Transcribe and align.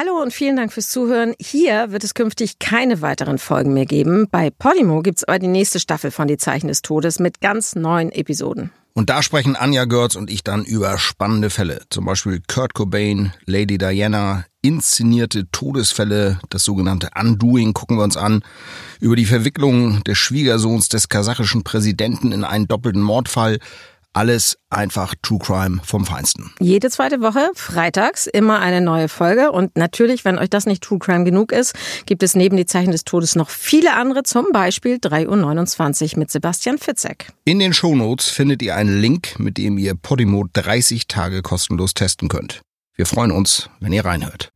Hallo 0.00 0.22
und 0.22 0.32
vielen 0.32 0.54
Dank 0.54 0.72
fürs 0.72 0.90
Zuhören. 0.90 1.34
Hier 1.40 1.90
wird 1.90 2.04
es 2.04 2.14
künftig 2.14 2.60
keine 2.60 3.02
weiteren 3.02 3.36
Folgen 3.36 3.74
mehr 3.74 3.84
geben. 3.84 4.28
Bei 4.30 4.48
Podimo 4.48 5.02
gibt 5.02 5.18
es 5.18 5.24
aber 5.24 5.40
die 5.40 5.48
nächste 5.48 5.80
Staffel 5.80 6.12
von 6.12 6.28
Die 6.28 6.36
Zeichen 6.36 6.68
des 6.68 6.82
Todes 6.82 7.18
mit 7.18 7.40
ganz 7.40 7.74
neuen 7.74 8.12
Episoden. 8.12 8.70
Und 8.94 9.10
da 9.10 9.24
sprechen 9.24 9.56
Anja 9.56 9.86
Görz 9.86 10.14
und 10.14 10.30
ich 10.30 10.44
dann 10.44 10.64
über 10.64 10.98
spannende 10.98 11.50
Fälle. 11.50 11.80
Zum 11.90 12.04
Beispiel 12.04 12.40
Kurt 12.46 12.74
Cobain, 12.74 13.32
Lady 13.44 13.76
Diana, 13.76 14.44
inszenierte 14.62 15.50
Todesfälle, 15.50 16.38
das 16.48 16.62
sogenannte 16.62 17.10
Undoing 17.20 17.74
gucken 17.74 17.96
wir 17.96 18.04
uns 18.04 18.16
an. 18.16 18.44
Über 19.00 19.16
die 19.16 19.26
Verwicklung 19.26 20.04
des 20.04 20.16
Schwiegersohns 20.16 20.88
des 20.88 21.08
kasachischen 21.08 21.64
Präsidenten 21.64 22.30
in 22.30 22.44
einen 22.44 22.68
doppelten 22.68 23.02
Mordfall. 23.02 23.58
Alles 24.18 24.58
einfach 24.68 25.14
True 25.22 25.38
Crime 25.38 25.78
vom 25.84 26.04
Feinsten. 26.04 26.50
Jede 26.58 26.90
zweite 26.90 27.20
Woche, 27.20 27.52
freitags, 27.54 28.26
immer 28.26 28.58
eine 28.58 28.80
neue 28.80 29.06
Folge. 29.06 29.52
Und 29.52 29.76
natürlich, 29.76 30.24
wenn 30.24 30.38
euch 30.40 30.50
das 30.50 30.66
nicht 30.66 30.82
True 30.82 30.98
Crime 30.98 31.22
genug 31.22 31.52
ist, 31.52 31.72
gibt 32.04 32.24
es 32.24 32.34
neben 32.34 32.56
die 32.56 32.66
Zeichen 32.66 32.90
des 32.90 33.04
Todes 33.04 33.36
noch 33.36 33.48
viele 33.48 33.94
andere, 33.94 34.24
zum 34.24 34.46
Beispiel 34.52 34.96
3.29 34.96 36.14
Uhr 36.14 36.18
mit 36.18 36.32
Sebastian 36.32 36.78
Fitzek. 36.78 37.28
In 37.44 37.60
den 37.60 37.72
Shownotes 37.72 38.26
findet 38.26 38.60
ihr 38.60 38.74
einen 38.74 39.00
Link, 39.00 39.38
mit 39.38 39.56
dem 39.56 39.78
ihr 39.78 39.94
Podimo 39.94 40.46
30 40.52 41.06
Tage 41.06 41.40
kostenlos 41.42 41.94
testen 41.94 42.28
könnt. 42.28 42.60
Wir 42.96 43.06
freuen 43.06 43.30
uns, 43.30 43.70
wenn 43.78 43.92
ihr 43.92 44.04
reinhört. 44.04 44.50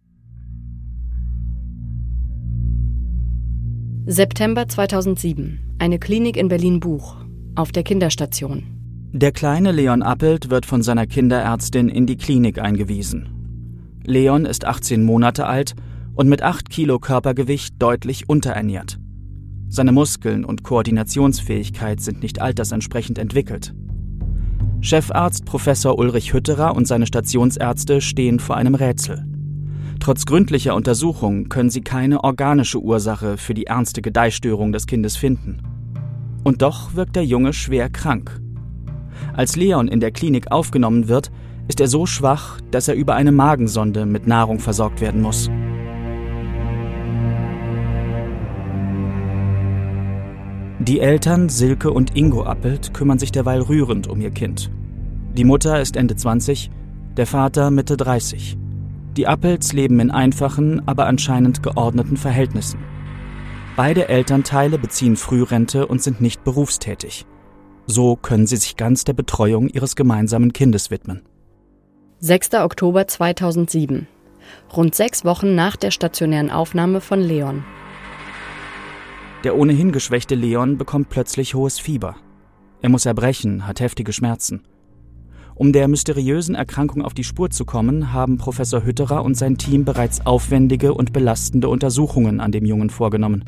September 4.07 4.67
2007. 4.67 5.77
Eine 5.79 6.01
Klinik 6.01 6.37
in 6.37 6.49
Berlin-Buch. 6.49 7.15
Auf 7.55 7.71
der 7.71 7.85
Kinderstation. 7.85 8.82
Der 9.15 9.31
kleine 9.31 9.73
Leon 9.73 10.01
Appelt 10.01 10.49
wird 10.49 10.65
von 10.65 10.83
seiner 10.83 11.07
Kinderärztin 11.07 11.91
in 11.91 12.07
die 12.07 12.17
Klinik 12.17 12.59
eingewiesen. 12.59 14.01
Leon 14.05 14.47
ist 14.47 14.65
18 14.65 15.05
Monate 15.05 15.45
alt 15.47 15.75
und 16.15 16.31
mit 16.31 16.41
8 16.41 16.71
Kilo 16.71 16.99
Körpergewicht 16.99 17.75
deutlich 17.79 18.31
unterernährt. 18.31 18.99
Seine 19.69 19.93
Muskeln 19.93 20.47
und 20.47 20.63
Koordinationsfähigkeit 20.63 22.01
sind 22.01 22.23
nicht 22.23 22.41
altersentsprechend 22.41 23.19
entwickelt. 23.19 23.75
Chefarzt 24.81 25.45
Professor 25.45 25.99
Ulrich 25.99 26.33
Hütterer 26.33 26.75
und 26.75 26.89
seine 26.89 27.07
Stationsärzte 27.07 28.01
stehen 28.01 28.41
vor 28.41 28.57
einem 28.57 28.75
Rätsel. 28.75 29.27
Trotz 30.01 30.25
gründlicher 30.25 30.75
Untersuchung 30.75 31.51
können 31.51 31.69
sie 31.69 31.83
keine 31.83 32.25
organische 32.25 32.81
Ursache 32.81 33.37
für 33.37 33.53
die 33.53 33.67
ernste 33.67 34.01
Gedeihstörung 34.01 34.73
des 34.73 34.87
Kindes 34.87 35.19
finden. 35.19 35.59
Und 36.45 36.63
doch 36.63 36.95
wirkt 36.95 37.15
der 37.15 37.27
Junge 37.27 37.53
schwer 37.53 37.91
krank. 37.91 38.42
Als 39.35 39.57
Leon 39.57 39.89
in 39.89 40.01
der 40.01 40.11
Klinik 40.11 40.51
aufgenommen 40.51 41.09
wird, 41.09 41.31
ist 41.69 41.81
er 41.81 41.89
so 41.89 42.07
schwach, 42.07 42.61
dass 42.71 42.89
er 42.89 42.95
über 42.95 43.15
eine 43.15 43.33
Magensonde 43.33 44.07
mit 44.07 44.27
Nahrung 44.27 44.59
versorgt 44.59 45.01
werden 45.01 45.23
muss. 45.23 45.51
Die 50.81 50.99
Eltern 50.99 51.49
Silke 51.49 51.93
und 51.93 52.17
Ingo 52.17 52.45
Appelt 52.45 52.93
kümmern 52.93 53.19
sich 53.19 53.31
derweil 53.31 53.61
rührend 53.61 54.09
um 54.09 54.21
ihr 54.21 54.33
Kind. 54.33 54.71
Die 55.37 55.45
Mutter 55.45 55.81
ist 55.81 55.97
Ende 55.97 56.17
20, 56.17 56.71
der 57.17 57.27
Vater 57.27 57.71
Mitte 57.71 57.97
30. 57.97 58.59
Die 59.17 59.29
Appels 59.29 59.73
leben 59.73 60.01
in 60.01 60.11
einfachen, 60.11 60.83
aber 60.87 61.07
anscheinend 61.07 61.63
geordneten 61.63 62.17
Verhältnissen. 62.17 62.81
Beide 63.77 64.09
Elternteile 64.09 64.79
beziehen 64.79 65.17
Frührente 65.17 65.87
und 65.87 66.03
sind 66.03 66.21
nicht 66.21 66.45
berufstätig. 66.45 67.27
So 67.87 68.17
können 68.17 68.47
sie 68.47 68.57
sich 68.57 68.77
ganz 68.77 69.05
der 69.05 69.13
Betreuung 69.13 69.69
ihres 69.69 69.97
gemeinsamen 69.97 70.53
Kindes 70.53 70.91
widmen. 70.91 71.23
6. 72.21 72.55
Oktober 72.55 73.07
2007. 73.07 74.07
Rund 74.77 74.95
sechs 74.95 75.25
Wochen 75.25 75.55
nach 75.55 75.77
der 75.77 75.91
stationären 75.91 76.51
Aufnahme 76.51 77.01
von 77.01 77.21
Leon. 77.21 77.65
Der 79.45 79.57
ohnehin 79.57 79.91
geschwächte 79.91 80.37
Leon 80.37 80.79
bekommt 80.79 81.11
plötzlich 81.11 81.55
hohes 81.55 81.81
Fieber. 81.81 82.17
Er 82.81 82.89
muss 82.89 83.07
erbrechen, 83.07 83.67
hat 83.67 83.81
heftige 83.81 84.13
Schmerzen. 84.13 84.63
Um 85.55 85.73
der 85.73 85.89
mysteriösen 85.89 86.55
Erkrankung 86.55 87.03
auf 87.03 87.15
die 87.15 87.25
Spur 87.25 87.51
zu 87.51 87.65
kommen, 87.65 88.13
haben 88.13 88.39
Professor 88.39 88.85
Hütterer 88.85 89.23
und 89.23 89.37
sein 89.37 89.59
Team 89.59 89.85
bereits 89.85 90.25
aufwendige 90.25 90.95
und 90.95 91.13
belastende 91.13 91.69
Untersuchungen 91.69 92.41
an 92.41 92.53
dem 92.53 92.65
Jungen 92.65 92.91
vorgenommen. 92.91 93.45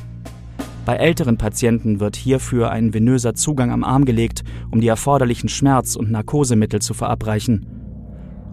Bei 0.85 0.97
älteren 0.97 1.39
Patienten 1.39 1.99
wird 1.99 2.15
hierfür 2.15 2.71
ein 2.71 2.93
venöser 2.93 3.35
Zugang 3.35 3.71
am 3.71 3.85
Arm 3.85 4.05
gelegt, 4.05 4.45
um 4.71 4.81
die 4.81 4.89
erforderlichen 4.89 5.49
Schmerz- 5.49 5.97
und 5.97 6.11
Narkosemittel 6.11 6.83
zu 6.83 6.93
verabreichen. 6.93 7.67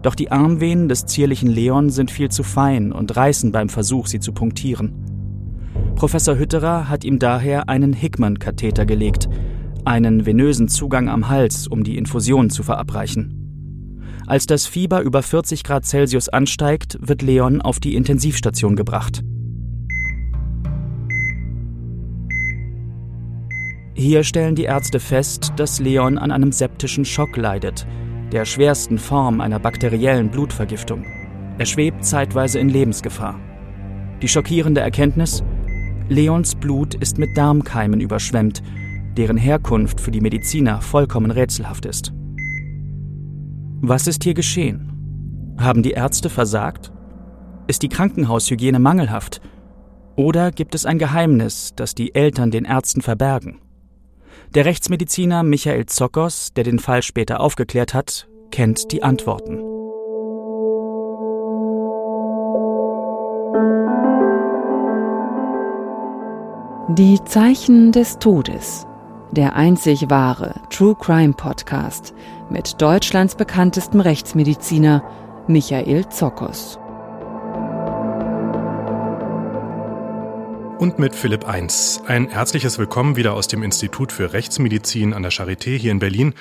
Doch 0.01 0.15
die 0.15 0.31
Armvenen 0.31 0.87
des 0.87 1.05
zierlichen 1.05 1.49
Leon 1.49 1.89
sind 1.89 2.09
viel 2.09 2.29
zu 2.29 2.43
fein 2.43 2.91
und 2.91 3.15
reißen 3.15 3.51
beim 3.51 3.69
Versuch, 3.69 4.07
sie 4.07 4.19
zu 4.19 4.31
punktieren. 4.31 4.93
Professor 5.95 6.37
Hütterer 6.37 6.89
hat 6.89 7.03
ihm 7.03 7.19
daher 7.19 7.69
einen 7.69 7.93
Hickman-Katheter 7.93 8.85
gelegt, 8.85 9.29
einen 9.85 10.25
venösen 10.25 10.69
Zugang 10.69 11.09
am 11.09 11.27
Hals, 11.27 11.67
um 11.67 11.83
die 11.83 11.97
Infusion 11.97 12.49
zu 12.49 12.63
verabreichen. 12.63 13.37
Als 14.25 14.45
das 14.45 14.65
Fieber 14.65 15.01
über 15.01 15.21
40 15.21 15.63
Grad 15.63 15.85
Celsius 15.85 16.29
ansteigt, 16.29 16.97
wird 17.01 17.21
Leon 17.21 17.61
auf 17.61 17.79
die 17.79 17.95
Intensivstation 17.95 18.75
gebracht. 18.75 19.23
Hier 24.01 24.23
stellen 24.23 24.55
die 24.55 24.63
Ärzte 24.63 24.99
fest, 24.99 25.53
dass 25.57 25.79
Leon 25.79 26.17
an 26.17 26.31
einem 26.31 26.51
septischen 26.51 27.05
Schock 27.05 27.37
leidet, 27.37 27.85
der 28.31 28.45
schwersten 28.45 28.97
Form 28.97 29.39
einer 29.39 29.59
bakteriellen 29.59 30.31
Blutvergiftung. 30.31 31.05
Er 31.59 31.67
schwebt 31.67 32.03
zeitweise 32.03 32.57
in 32.57 32.69
Lebensgefahr. 32.69 33.39
Die 34.23 34.27
schockierende 34.27 34.81
Erkenntnis? 34.81 35.43
Leons 36.09 36.55
Blut 36.55 36.95
ist 36.95 37.19
mit 37.19 37.37
Darmkeimen 37.37 38.01
überschwemmt, 38.01 38.63
deren 39.17 39.37
Herkunft 39.37 40.01
für 40.01 40.09
die 40.09 40.21
Mediziner 40.21 40.81
vollkommen 40.81 41.29
rätselhaft 41.29 41.85
ist. 41.85 42.11
Was 43.81 44.07
ist 44.07 44.23
hier 44.23 44.33
geschehen? 44.33 45.53
Haben 45.59 45.83
die 45.83 45.91
Ärzte 45.91 46.31
versagt? 46.31 46.91
Ist 47.67 47.83
die 47.83 47.89
Krankenhaushygiene 47.89 48.79
mangelhaft? 48.79 49.41
Oder 50.15 50.49
gibt 50.49 50.73
es 50.73 50.87
ein 50.87 50.97
Geheimnis, 50.97 51.73
das 51.75 51.93
die 51.93 52.15
Eltern 52.15 52.49
den 52.49 52.65
Ärzten 52.65 53.01
verbergen? 53.01 53.59
Der 54.53 54.65
Rechtsmediziner 54.65 55.43
Michael 55.43 55.85
Zokos, 55.85 56.51
der 56.53 56.65
den 56.65 56.79
Fall 56.79 57.03
später 57.03 57.39
aufgeklärt 57.39 57.93
hat, 57.93 58.27
kennt 58.51 58.91
die 58.91 59.01
Antworten. 59.01 59.59
Die 66.97 67.23
Zeichen 67.23 67.93
des 67.93 68.19
Todes. 68.19 68.85
Der 69.31 69.55
einzig 69.55 70.09
wahre 70.09 70.55
True 70.69 70.97
Crime 70.99 71.31
Podcast 71.31 72.13
mit 72.49 72.81
Deutschlands 72.81 73.35
bekanntestem 73.35 74.01
Rechtsmediziner 74.01 75.01
Michael 75.47 76.09
Zokos. 76.09 76.80
Und 80.81 80.97
mit 80.97 81.15
Philipp 81.15 81.47
Eins. 81.47 82.01
Ein 82.07 82.27
herzliches 82.27 82.79
Willkommen 82.79 83.15
wieder 83.15 83.35
aus 83.35 83.47
dem 83.47 83.61
Institut 83.61 84.11
für 84.11 84.33
Rechtsmedizin 84.33 85.13
an 85.13 85.21
der 85.21 85.31
Charité 85.31 85.77
hier 85.77 85.91
in 85.91 85.99
Berlin. 85.99 86.33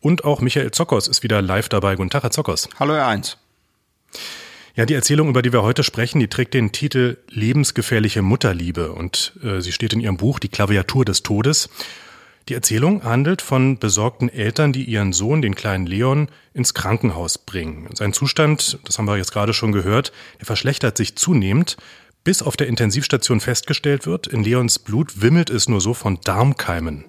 Und 0.00 0.24
auch 0.24 0.40
Michael 0.40 0.70
Zockers 0.70 1.08
ist 1.08 1.22
wieder 1.22 1.42
live 1.42 1.68
dabei. 1.68 1.94
Guten 1.96 2.08
Tag, 2.08 2.22
Herr 2.22 2.30
Zockers. 2.30 2.70
Hallo, 2.80 2.94
Herr 2.94 3.06
Eins. 3.06 3.36
Ja, 4.76 4.86
die 4.86 4.94
Erzählung, 4.94 5.28
über 5.28 5.42
die 5.42 5.52
wir 5.52 5.62
heute 5.62 5.82
sprechen, 5.82 6.20
die 6.20 6.28
trägt 6.28 6.54
den 6.54 6.72
Titel 6.72 7.18
Lebensgefährliche 7.28 8.22
Mutterliebe 8.22 8.92
und 8.92 9.34
äh, 9.44 9.60
sie 9.60 9.72
steht 9.72 9.92
in 9.92 10.00
Ihrem 10.00 10.16
Buch 10.16 10.38
Die 10.38 10.48
Klaviatur 10.48 11.04
des 11.04 11.22
Todes. 11.22 11.68
Die 12.48 12.54
Erzählung 12.54 13.04
handelt 13.04 13.42
von 13.42 13.78
besorgten 13.78 14.30
Eltern, 14.30 14.72
die 14.72 14.84
ihren 14.84 15.12
Sohn, 15.12 15.42
den 15.42 15.54
kleinen 15.54 15.84
Leon, 15.86 16.28
ins 16.54 16.72
Krankenhaus 16.72 17.36
bringen. 17.36 17.90
Sein 17.92 18.14
Zustand, 18.14 18.78
das 18.84 18.96
haben 18.96 19.04
wir 19.04 19.18
jetzt 19.18 19.32
gerade 19.32 19.52
schon 19.52 19.70
gehört, 19.70 20.12
er 20.38 20.46
verschlechtert 20.46 20.96
sich 20.96 21.14
zunehmend 21.14 21.76
bis 22.24 22.42
auf 22.42 22.56
der 22.56 22.68
Intensivstation 22.68 23.40
festgestellt 23.40 24.06
wird, 24.06 24.26
in 24.26 24.44
Leons 24.44 24.78
Blut 24.78 25.20
wimmelt 25.20 25.50
es 25.50 25.68
nur 25.68 25.80
so 25.80 25.94
von 25.94 26.18
Darmkeimen. 26.22 27.04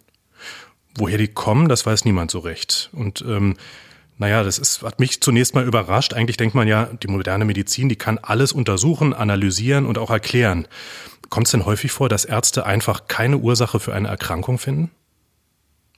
Woher 0.96 1.18
die 1.18 1.28
kommen, 1.28 1.70
das 1.70 1.86
weiß 1.86 2.06
niemand 2.06 2.32
so 2.32 2.40
recht. 2.40 2.90
Und 2.94 3.24
ähm, 3.28 3.56
naja, 4.18 4.44
das 4.44 4.60
ist, 4.60 4.84
hat 4.84 5.00
mich 5.00 5.22
zunächst 5.22 5.56
mal 5.56 5.66
überrascht. 5.66 6.14
Eigentlich 6.14 6.38
denkt 6.38 6.56
man 6.56 6.68
ja, 6.68 6.86
die 6.86 7.08
moderne 7.08 7.46
Medizin, 7.46 7.90
die 7.90 7.96
kann 7.96 8.20
alles 8.20 8.54
untersuchen, 8.54 9.14
analysieren 9.14 9.86
und 9.86 9.98
auch 9.98 10.12
erklären. 10.12 10.68
Kommt 11.30 11.48
es 11.48 11.52
denn 11.52 11.66
häufig 11.66 11.92
vor, 11.92 12.10
dass 12.10 12.26
Ärzte 12.26 12.66
einfach 12.66 13.08
keine 13.08 13.38
Ursache 13.38 13.80
für 13.80 13.94
eine 13.94 14.08
Erkrankung 14.08 14.60
finden? 14.60 14.92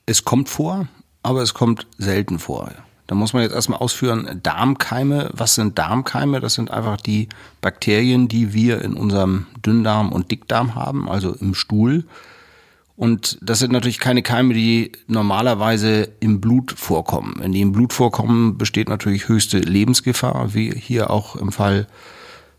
Es 0.06 0.24
kommt 0.24 0.48
vor, 0.50 0.88
aber 1.24 1.42
es 1.42 1.54
kommt 1.54 1.88
selten 1.98 2.40
vor. 2.40 2.72
Da 3.08 3.16
muss 3.16 3.34
man 3.34 3.44
jetzt 3.44 3.54
erstmal 3.54 3.80
ausführen, 3.80 4.40
Darmkeime, 4.42 5.30
was 5.34 5.56
sind 5.56 5.78
Darmkeime? 5.78 6.40
Das 6.40 6.56
sind 6.56 6.72
einfach 6.72 6.98
die 6.98 7.30
Bakterien, 7.62 8.28
die 8.28 8.54
wir 8.54 8.82
in 8.82 8.96
unserem 8.96 9.46
Dünndarm 9.64 10.12
und 10.12 10.32
Dickdarm 10.32 10.76
haben, 10.76 11.08
also 11.08 11.34
im 11.34 11.54
Stuhl. 11.54 12.06
Und 12.96 13.38
das 13.42 13.60
sind 13.60 13.74
natürlich 13.74 14.00
keine 14.00 14.24
Keime, 14.24 14.54
die 14.54 14.94
normalerweise 15.08 16.10
im 16.20 16.40
Blut 16.40 16.72
vorkommen. 16.72 17.36
Wenn 17.40 17.52
die 17.52 17.62
im 17.62 17.74
Blut 17.74 17.94
vorkommen, 17.94 18.58
besteht 18.58 18.90
natürlich 18.90 19.28
höchste 19.28 19.60
Lebensgefahr, 19.60 20.54
wie 20.54 20.72
hier 20.72 21.10
auch 21.10 21.36
im 21.36 21.52
Fall 21.52 21.88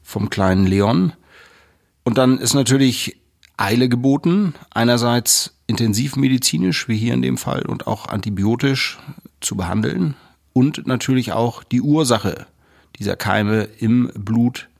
vom 0.02 0.28
kleinen 0.28 0.66
Leon. 0.66 1.14
Und 2.04 2.18
dann 2.18 2.38
ist 2.38 2.54
natürlich 2.54 3.16
Eile 3.56 3.88
geboten. 3.88 4.54
Einerseits 4.70 5.54
intensivmedizinisch, 5.66 6.86
wie 6.86 6.98
hier 6.98 7.14
in 7.14 7.22
dem 7.22 7.38
Fall, 7.38 7.62
und 7.62 7.86
auch 7.86 8.06
antibiotisch 8.06 8.98
zu 9.40 9.56
behandeln. 9.56 10.14
Und 10.56 10.86
natürlich 10.86 11.32
auch 11.32 11.64
die 11.64 11.82
Ursache 11.82 12.46
dieser 12.98 13.14
Keime 13.14 13.68
im 13.78 14.10
Blut 14.14 14.70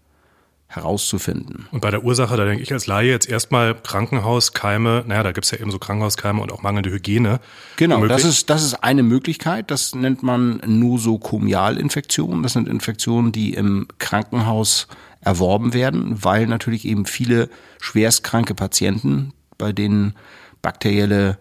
herauszufinden. 0.68 1.68
Und 1.70 1.82
bei 1.82 1.90
der 1.90 2.02
Ursache, 2.02 2.34
da 2.34 2.46
denke 2.46 2.62
ich 2.62 2.72
als 2.72 2.86
Laie 2.86 3.10
jetzt 3.10 3.28
erstmal 3.28 3.74
Krankenhauskeime, 3.74 5.04
naja, 5.06 5.22
da 5.22 5.32
gibt's 5.32 5.50
ja 5.50 5.58
eben 5.58 5.70
so 5.70 5.78
Krankenhauskeime 5.78 6.40
und 6.40 6.50
auch 6.50 6.62
mangelnde 6.62 6.90
Hygiene. 6.90 7.40
Genau, 7.76 8.06
das 8.06 8.24
ist, 8.24 8.48
das 8.48 8.64
ist 8.64 8.82
eine 8.82 9.02
Möglichkeit. 9.02 9.70
Das 9.70 9.94
nennt 9.94 10.22
man 10.22 10.62
Nosokomialinfektion. 10.64 12.42
Das 12.42 12.54
sind 12.54 12.68
Infektionen, 12.68 13.30
die 13.30 13.52
im 13.52 13.86
Krankenhaus 13.98 14.86
erworben 15.20 15.74
werden, 15.74 16.24
weil 16.24 16.46
natürlich 16.46 16.86
eben 16.86 17.04
viele 17.04 17.50
schwerstkranke 17.82 18.54
Patienten, 18.54 19.34
bei 19.58 19.72
denen 19.72 20.14
bakterielle 20.62 21.36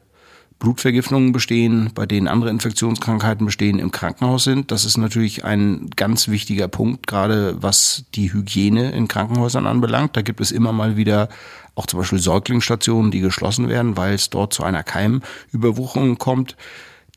Blutvergiftungen 0.60 1.32
bestehen, 1.32 1.92
bei 1.94 2.06
denen 2.06 2.28
andere 2.28 2.50
Infektionskrankheiten 2.50 3.46
bestehen, 3.46 3.78
im 3.80 3.92
Krankenhaus 3.92 4.46
sind. 4.46 4.72
Das 4.72 4.86
ist 4.86 4.98
natürlich 4.98 5.44
ein 5.44 5.90
ganz 5.96 6.28
wichtiger 6.28 6.68
Punkt, 6.68 7.08
gerade 7.08 7.62
was 7.62 8.06
die 8.16 8.32
Hygiene 8.32 8.92
in 8.92 9.08
Krankenhäusern 9.08 9.68
anbelangt. 9.68 10.16
Da 10.16 10.22
gibt 10.22 10.40
es 10.42 10.52
immer 10.52 10.72
mal 10.72 10.98
wieder 10.98 11.30
auch 11.76 11.88
zum 11.88 12.00
Beispiel 12.00 12.20
Säuglingsstationen, 12.20 13.12
die 13.12 13.20
geschlossen 13.20 13.68
werden, 13.68 13.98
weil 13.98 14.14
es 14.14 14.30
dort 14.30 14.54
zu 14.54 14.64
einer 14.64 14.84
Keimüberwucherung 14.84 16.18
kommt. 16.18 16.56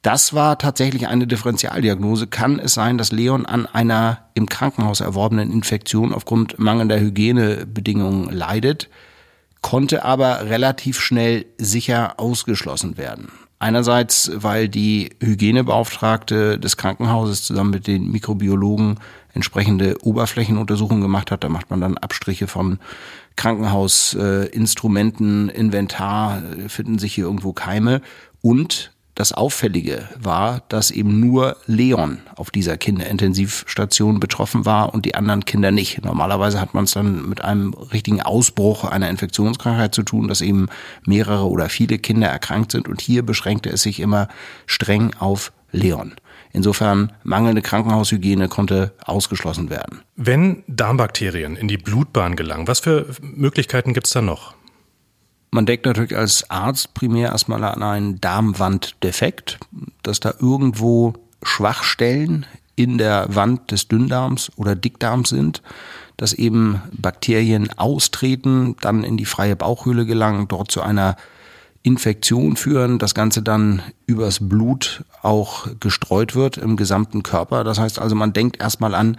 Das 0.03 0.33
war 0.33 0.59
tatsächlich 0.59 1.09
eine 1.09 1.27
Differentialdiagnose. 1.27 2.27
Kann 2.27 2.59
es 2.59 2.75
sein, 2.75 2.99
dass 2.99 3.13
Leon 3.13 3.47
an 3.47 3.67
einer 3.67 4.29
im 4.35 4.49
Krankenhaus 4.49 5.01
erworbenen 5.01 5.53
Infektion 5.53 6.13
aufgrund 6.13 6.59
mangelnder 6.59 7.01
Hygienebedingungen 7.01 8.33
leidet? 8.33 8.89
Konnte 9.63 10.05
aber 10.05 10.45
relativ 10.45 11.01
schnell 11.01 11.47
sicher 11.59 12.15
ausgeschlossen 12.19 12.97
werden. 12.97 13.33
Einerseits, 13.61 14.31
weil 14.35 14.69
die 14.69 15.11
Hygienebeauftragte 15.21 16.61
des 16.61 16.77
Krankenhauses 16.77 17.43
zusammen 17.43 17.71
mit 17.71 17.89
den 17.89 18.13
Mikrobiologen 18.13 19.01
entsprechende 19.35 19.97
Oberflächenuntersuchungen 20.03 21.03
gemacht 21.03 21.33
hat. 21.33 21.43
Da 21.43 21.49
macht 21.49 21.71
man 21.71 21.81
dann 21.81 21.99
Abstriche 21.99 22.47
von 22.47 22.79
Krankenhausinstrumenten, 23.35 25.49
Inventar, 25.49 26.41
finden 26.69 27.01
sich 27.01 27.15
hier 27.15 27.25
irgendwo 27.25 27.53
Keime. 27.53 28.01
Und 28.43 28.93
das 29.19 29.33
Auffällige 29.33 30.09
war, 30.17 30.63
dass 30.69 30.93
eben 30.93 31.19
nur 31.19 31.57
Leon 31.67 32.19
auf 32.37 32.53
dieser 32.53 32.77
Kinderintensivstation 32.77 34.21
betroffen 34.21 34.65
war 34.65 34.95
und 34.95 35.07
die 35.07 35.17
anderen 35.17 35.45
Kinder 35.45 35.73
nicht. 35.73 36.05
Normalerweise 36.05 36.61
hat 36.61 36.73
man 36.73 36.85
es 36.85 36.93
dann 36.93 37.29
mit 37.29 37.41
einem 37.41 37.75
richtigen 37.75 38.23
Ausbruch 38.23 38.85
einer 38.85 39.11
Infektionskrankheit 39.11 39.93
zu 39.93 40.05
tun, 40.05 40.29
dass 40.29 40.41
eben 40.41 40.69
mehrere 41.05 41.49
oder 41.49 41.69
viele 41.69 41.99
Kinder 41.99 42.29
erkrankt 42.29 42.71
sind 42.71 42.87
und 42.87 43.01
hier 43.01 43.27
beschränkte 43.27 43.71
es 43.71 43.83
sich 43.83 43.99
immer 43.99 44.29
streng 44.67 45.11
auf 45.19 45.51
Leon. 45.73 46.15
Insofern 46.53 47.13
mangelnde 47.25 47.61
Krankenhaushygiene 47.61 48.49
konnte 48.49 48.93
ausgeschlossen 49.05 49.69
werden. 49.69 50.03
Wenn 50.15 50.63
Darmbakterien 50.69 51.57
in 51.57 51.67
die 51.67 51.77
Blutbahn 51.77 52.37
gelangen, 52.37 52.69
was 52.69 52.79
für 52.79 53.07
Möglichkeiten 53.21 53.95
gibt 53.95 54.07
es 54.07 54.13
da 54.13 54.23
noch? 54.23 54.55
Man 55.51 55.67
denkt 55.67 55.87
natürlich 55.87 56.17
als 56.17 56.51
Arzt 56.51 56.95
primär 56.95 57.31
erstmal 57.31 57.65
an 57.65 57.83
einen 57.83 58.21
Darmwanddefekt, 58.21 59.59
dass 60.03 60.21
da 60.21 60.35
irgendwo 60.39 61.15
Schwachstellen 61.43 62.47
in 62.77 62.99
der 62.99 63.35
Wand 63.35 63.71
des 63.71 63.89
Dünndarms 63.89 64.53
oder 64.57 64.77
Dickdarms 64.77 65.31
sind, 65.31 65.63
dass 66.17 66.33
eben 66.33 66.83
Bakterien 66.93 67.71
austreten, 67.79 68.77
dann 68.81 69.05
in 69.05 69.17
die 69.17 69.25
freie 69.25 69.57
Bauchhöhle 69.57 70.05
gelangen, 70.05 70.49
dort 70.49 70.71
zu 70.71 70.83
einer 70.83 71.17
Infektion 71.83 72.57
führen, 72.57 72.99
das 72.99 73.15
Ganze 73.15 73.43
dann 73.43 73.83
übers 74.07 74.39
Blut 74.49 75.05
auch 75.23 75.69
gestreut 75.81 76.35
wird 76.35 76.59
im 76.59 76.77
gesamten 76.77 77.23
Körper. 77.23 77.65
Das 77.65 77.79
heißt 77.79 77.99
also, 77.99 78.15
man 78.15 78.33
denkt 78.33 78.61
erstmal 78.61 78.95
an 78.95 79.19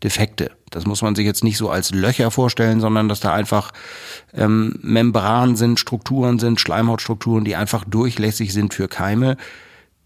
Darmwanddefekte. 0.00 0.50
Das 0.70 0.86
muss 0.86 1.02
man 1.02 1.14
sich 1.14 1.26
jetzt 1.26 1.44
nicht 1.44 1.56
so 1.56 1.70
als 1.70 1.92
Löcher 1.92 2.30
vorstellen, 2.30 2.80
sondern 2.80 3.08
dass 3.08 3.20
da 3.20 3.32
einfach 3.32 3.72
ähm, 4.32 4.78
Membranen 4.82 5.56
sind, 5.56 5.78
Strukturen 5.78 6.38
sind, 6.38 6.60
Schleimhautstrukturen, 6.60 7.44
die 7.44 7.56
einfach 7.56 7.84
durchlässig 7.84 8.52
sind 8.52 8.74
für 8.74 8.88
Keime. 8.88 9.36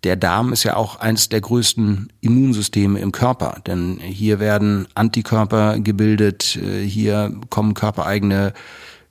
Der 0.02 0.16
Darm 0.16 0.52
ist 0.52 0.64
ja 0.64 0.76
auch 0.76 0.96
eines 1.00 1.30
der 1.30 1.40
größten 1.40 2.12
Immunsysteme 2.20 2.98
im 3.00 3.10
Körper, 3.10 3.62
denn 3.66 3.98
hier 3.98 4.38
werden 4.38 4.86
Antikörper 4.94 5.78
gebildet, 5.78 6.56
äh, 6.56 6.82
hier 6.82 7.34
kommen 7.48 7.74
körpereigene 7.74 8.52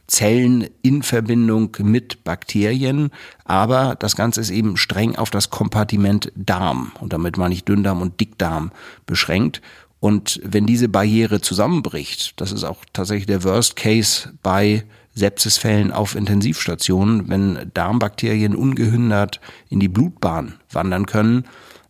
Zellen 0.05 0.67
in 0.81 1.01
Verbindung 1.01 1.75
mit 1.79 2.23
Bakterien, 2.23 3.09
aber 3.45 3.95
das 3.97 4.15
Ganze 4.15 4.41
ist 4.41 4.49
eben 4.49 4.75
streng 4.77 5.15
auf 5.15 5.31
das 5.31 5.49
Kompartiment 5.49 6.31
Darm 6.35 6.91
und 6.99 7.13
damit 7.13 7.37
meine 7.37 7.53
ich 7.53 7.63
Dünndarm 7.63 8.01
und 8.01 8.19
Dickdarm 8.19 8.71
beschränkt 9.05 9.61
und 10.03 10.41
wenn 10.43 10.65
diese 10.65 10.89
Barriere 10.89 11.39
zusammenbricht, 11.39 12.33
das 12.41 12.51
ist 12.51 12.65
auch 12.65 12.83
tatsächlich 12.91 13.25
der 13.25 13.45
Worst 13.45 13.77
Case 13.77 14.33
bei 14.43 14.83
Sepsisfällen 15.15 15.93
auf 15.93 16.15
Intensivstationen, 16.15 17.29
wenn 17.29 17.71
Darmbakterien 17.73 18.53
ungehindert 18.53 19.39
in 19.69 19.79
die 19.79 19.87
Blutbahn 19.87 20.55
wandern 20.69 21.05
können, 21.05 21.45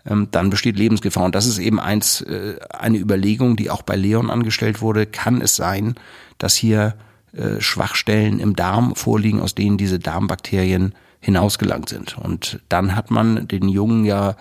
ähm, 0.06 0.28
dann 0.30 0.52
besteht 0.52 0.78
Lebensgefahr. 0.78 1.26
Und 1.26 1.34
das 1.34 1.48
ist 1.48 1.58
eben 1.58 1.80
eins, 1.80 2.22
äh, 2.22 2.58
eine 2.70 3.00
Überlegung, 3.00 3.56
die 3.56 3.72
auch 3.72 3.82
bei 3.82 3.96
Leon 3.96 4.30
angestellt 4.30 4.80
wurde. 4.80 5.08
Kann 5.08 5.42
es 5.42 5.56
sein, 5.56 5.96
dass 6.38 6.54
hier 6.54 6.94
äh, 7.36 7.62
Schwachstellen 7.62 8.40
im 8.40 8.56
Darm 8.56 8.96
vorliegen, 8.96 9.40
aus 9.40 9.56
denen 9.56 9.80
diese 9.80 9.98
Darmbakterien 9.98 10.94
hinausgelangt 11.20 11.90
sind? 11.90 12.16
Und 12.20 12.60
dann 12.70 12.96
hat 12.96 13.10
man 13.10 13.48
den 13.48 13.70
Jungen 13.70 14.06
ja 14.06 14.36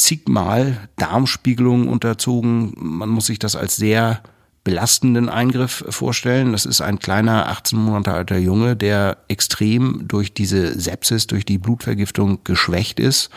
zigmal 0.00 0.88
Darmspiegelungen 0.96 1.88
unterzogen. 1.88 2.72
Man 2.76 3.10
muss 3.10 3.26
sich 3.26 3.38
das 3.38 3.54
als 3.54 3.76
sehr 3.76 4.22
belastenden 4.64 5.28
Eingriff 5.28 5.84
vorstellen. 5.88 6.52
Das 6.52 6.66
ist 6.66 6.80
ein 6.80 6.98
kleiner 6.98 7.48
18 7.48 7.78
Monate 7.78 8.12
alter 8.12 8.38
Junge, 8.38 8.76
der 8.76 9.18
extrem 9.28 10.06
durch 10.08 10.34
diese 10.34 10.78
Sepsis, 10.78 11.26
durch 11.26 11.44
die 11.44 11.58
Blutvergiftung 11.58 12.40
geschwächt 12.44 13.00
ist. 13.00 13.30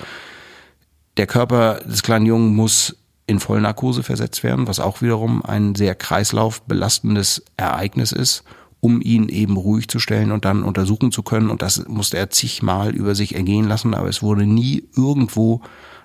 Der 1.17 1.27
Körper 1.27 1.75
des 1.85 2.01
kleinen 2.01 2.25
Jungen 2.25 2.55
muss 2.55 2.95
in 3.25 3.39
Vollnarkose 3.39 4.03
versetzt 4.03 4.43
werden, 4.43 4.67
was 4.67 4.79
auch 4.79 5.01
wiederum 5.01 5.43
ein 5.43 5.75
sehr 5.75 5.95
kreislaufbelastendes 5.95 7.43
Ereignis 7.55 8.11
ist, 8.11 8.43
um 8.81 9.01
ihn 9.01 9.29
eben 9.29 9.55
ruhig 9.55 9.87
zu 9.87 9.99
stellen 9.99 10.31
und 10.31 10.43
dann 10.43 10.63
untersuchen 10.63 11.11
zu 11.11 11.23
können. 11.23 11.49
Und 11.49 11.61
das 11.61 11.87
musste 11.87 12.17
er 12.17 12.29
zigmal 12.29 12.93
über 12.93 13.15
sich 13.15 13.35
ergehen 13.35 13.65
lassen, 13.65 13.93
aber 13.93 14.09
es 14.09 14.21
wurde 14.21 14.45
nie 14.45 14.83
irgendwo 14.95 15.61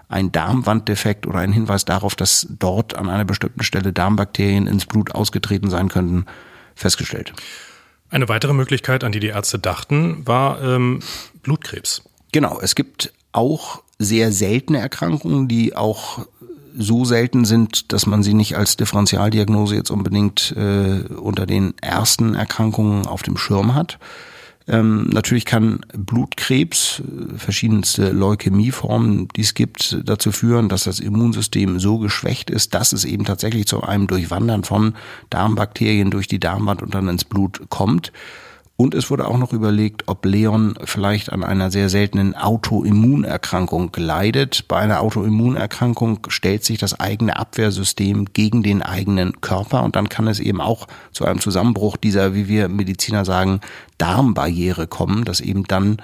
ein 0.09 0.33
Darmwanddefekt 0.33 1.27
oder 1.27 1.39
ein 1.39 1.53
Hinweis 1.53 1.85
darauf, 1.85 2.17
dass 2.17 2.47
dort 2.51 2.95
an 2.95 3.09
einer 3.09 3.25
bestimmten 3.25 3.63
Stelle 3.63 3.93
Darmbakterien 3.93 4.67
ins 4.67 4.87
Blut 4.87 5.15
ausgetreten 5.15 5.71
sein 5.71 5.89
könnten, 5.89 6.27
festgestellt. 6.75 7.33
Eine 8.11 8.29
weitere 8.29 8.55
Möglichkeit, 8.55 9.05
an 9.05 9.13
die 9.13 9.21
die 9.21 9.29
Ärzte 9.29 9.59
dachten, 9.59 10.27
war 10.27 10.63
ähm, 10.63 11.01
Blutkrebs. 11.43 12.03
Genau, 12.33 12.59
es 12.61 12.75
gibt 12.75 13.13
auch 13.33 13.83
sehr 13.99 14.33
seltene 14.33 14.79
Erkrankungen, 14.79 15.49
die 15.49 15.77
auch 15.77 16.27
so 16.77 17.05
selten 17.05 17.45
sind, 17.45 17.93
dass 17.93 18.07
man 18.07 18.23
sie 18.23 18.35
nicht 18.35 18.57
als 18.57 18.77
Differentialdiagnose 18.77 19.75
jetzt 19.75 19.91
unbedingt 19.91 20.55
äh, 20.57 21.01
unter 21.15 21.45
den 21.45 21.77
ersten 21.79 22.35
Erkrankungen 22.35 23.07
auf 23.07 23.23
dem 23.23 23.37
Schirm 23.37 23.75
hat. 23.75 23.99
Ähm, 24.69 25.09
natürlich 25.09 25.47
kann 25.47 25.81
Blutkrebs, 25.97 27.01
äh, 27.01 27.39
verschiedenste 27.39 28.11
Leukämieformen, 28.11 29.29
die 29.35 29.41
es 29.41 29.55
gibt, 29.55 29.99
dazu 30.05 30.31
führen, 30.31 30.69
dass 30.69 30.85
das 30.85 31.01
Immunsystem 31.01 31.81
so 31.81 31.99
geschwächt 31.99 32.51
ist, 32.51 32.75
dass 32.75 32.93
es 32.93 33.07
eben 33.07 33.25
tatsächlich 33.25 33.67
zu 33.67 33.83
einem 33.83 34.07
Durchwandern 34.07 34.65
von 34.65 34.95
Darmbakterien 35.31 36.11
durch 36.11 36.29
die 36.29 36.39
Darmwand 36.39 36.83
und 36.83 36.95
dann 36.95 37.09
ins 37.09 37.25
Blut 37.25 37.63
kommt. 37.71 38.13
Und 38.81 38.95
es 38.95 39.11
wurde 39.11 39.27
auch 39.27 39.39
noch 39.39 39.53
überlegt, 39.53 40.05
ob 40.07 40.25
Leon 40.25 40.79
vielleicht 40.85 41.33
an 41.33 41.43
einer 41.43 41.73
sehr 41.73 41.89
seltenen 41.89 42.37
Autoimmunerkrankung 42.37 43.91
leidet. 43.97 44.69
Bei 44.69 44.77
einer 44.77 45.01
Autoimmunerkrankung 45.01 46.21
stellt 46.29 46.65
sich 46.65 46.79
das 46.79 47.01
eigene 47.01 47.37
Abwehrsystem 47.37 48.27
gegen 48.35 48.63
den 48.63 48.83
eigenen 48.83 49.41
Körper 49.41 49.83
und 49.83 49.97
dann 49.97 50.09
kann 50.09 50.29
es 50.29 50.39
eben 50.39 50.61
auch 50.61 50.87
zu 51.11 51.25
einem 51.25 51.41
Zusammenbruch 51.41 51.97
dieser, 51.97 52.37
wie 52.37 52.47
wir 52.47 52.69
Mediziner 52.69 53.25
sagen, 53.25 53.63
Darmbarriere 53.99 54.87
kommen, 54.87 55.25
dass 55.25 55.41
eben 55.41 55.65
dann 55.65 55.97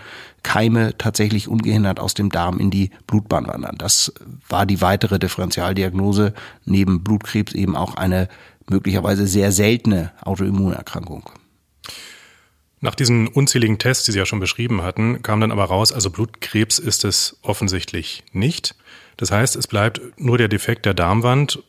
Keime 0.42 0.98
tatsächlich 0.98 1.46
ungehindert 1.46 2.00
aus 2.00 2.14
dem 2.14 2.30
Darm 2.30 2.58
in 2.58 2.72
die 2.72 2.90
Blutbahn 3.06 3.46
wandern. 3.46 3.76
Das 3.78 4.12
war 4.48 4.66
die 4.66 4.80
weitere 4.80 5.20
Differentialdiagnose, 5.20 6.34
neben 6.64 7.04
Blutkrebs 7.04 7.52
eben 7.52 7.76
auch 7.76 7.94
eine 7.94 8.28
möglicherweise 8.68 9.28
sehr 9.28 9.52
seltene 9.52 10.10
Autoimmunerkrankung. 10.24 11.30
Nach 12.84 12.94
diesen 12.94 13.28
unzähligen 13.28 13.78
Tests, 13.78 14.04
die 14.04 14.12
Sie 14.12 14.18
ja 14.18 14.26
schon 14.26 14.40
beschrieben 14.40 14.82
hatten, 14.82 15.22
kam 15.22 15.40
dann 15.40 15.52
aber 15.52 15.64
raus, 15.64 15.90
also 15.90 16.10
Blutkrebs 16.10 16.78
ist 16.78 17.06
es 17.06 17.38
offensichtlich 17.40 18.24
nicht. 18.32 18.74
Das 19.16 19.30
heißt, 19.30 19.56
es 19.56 19.66
bleibt 19.66 20.02
nur 20.20 20.36
der 20.36 20.48
Defekt 20.48 20.84
der 20.84 20.92
Darmwand 20.92 21.62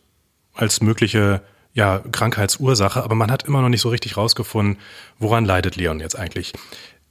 als 0.53 0.81
mögliche 0.81 1.41
ja, 1.73 1.99
Krankheitsursache, 2.11 3.01
aber 3.01 3.15
man 3.15 3.31
hat 3.31 3.43
immer 3.43 3.61
noch 3.61 3.69
nicht 3.69 3.79
so 3.79 3.87
richtig 3.87 4.17
rausgefunden, 4.17 4.77
woran 5.17 5.45
leidet 5.45 5.77
Leon 5.77 6.01
jetzt 6.01 6.19
eigentlich. 6.19 6.51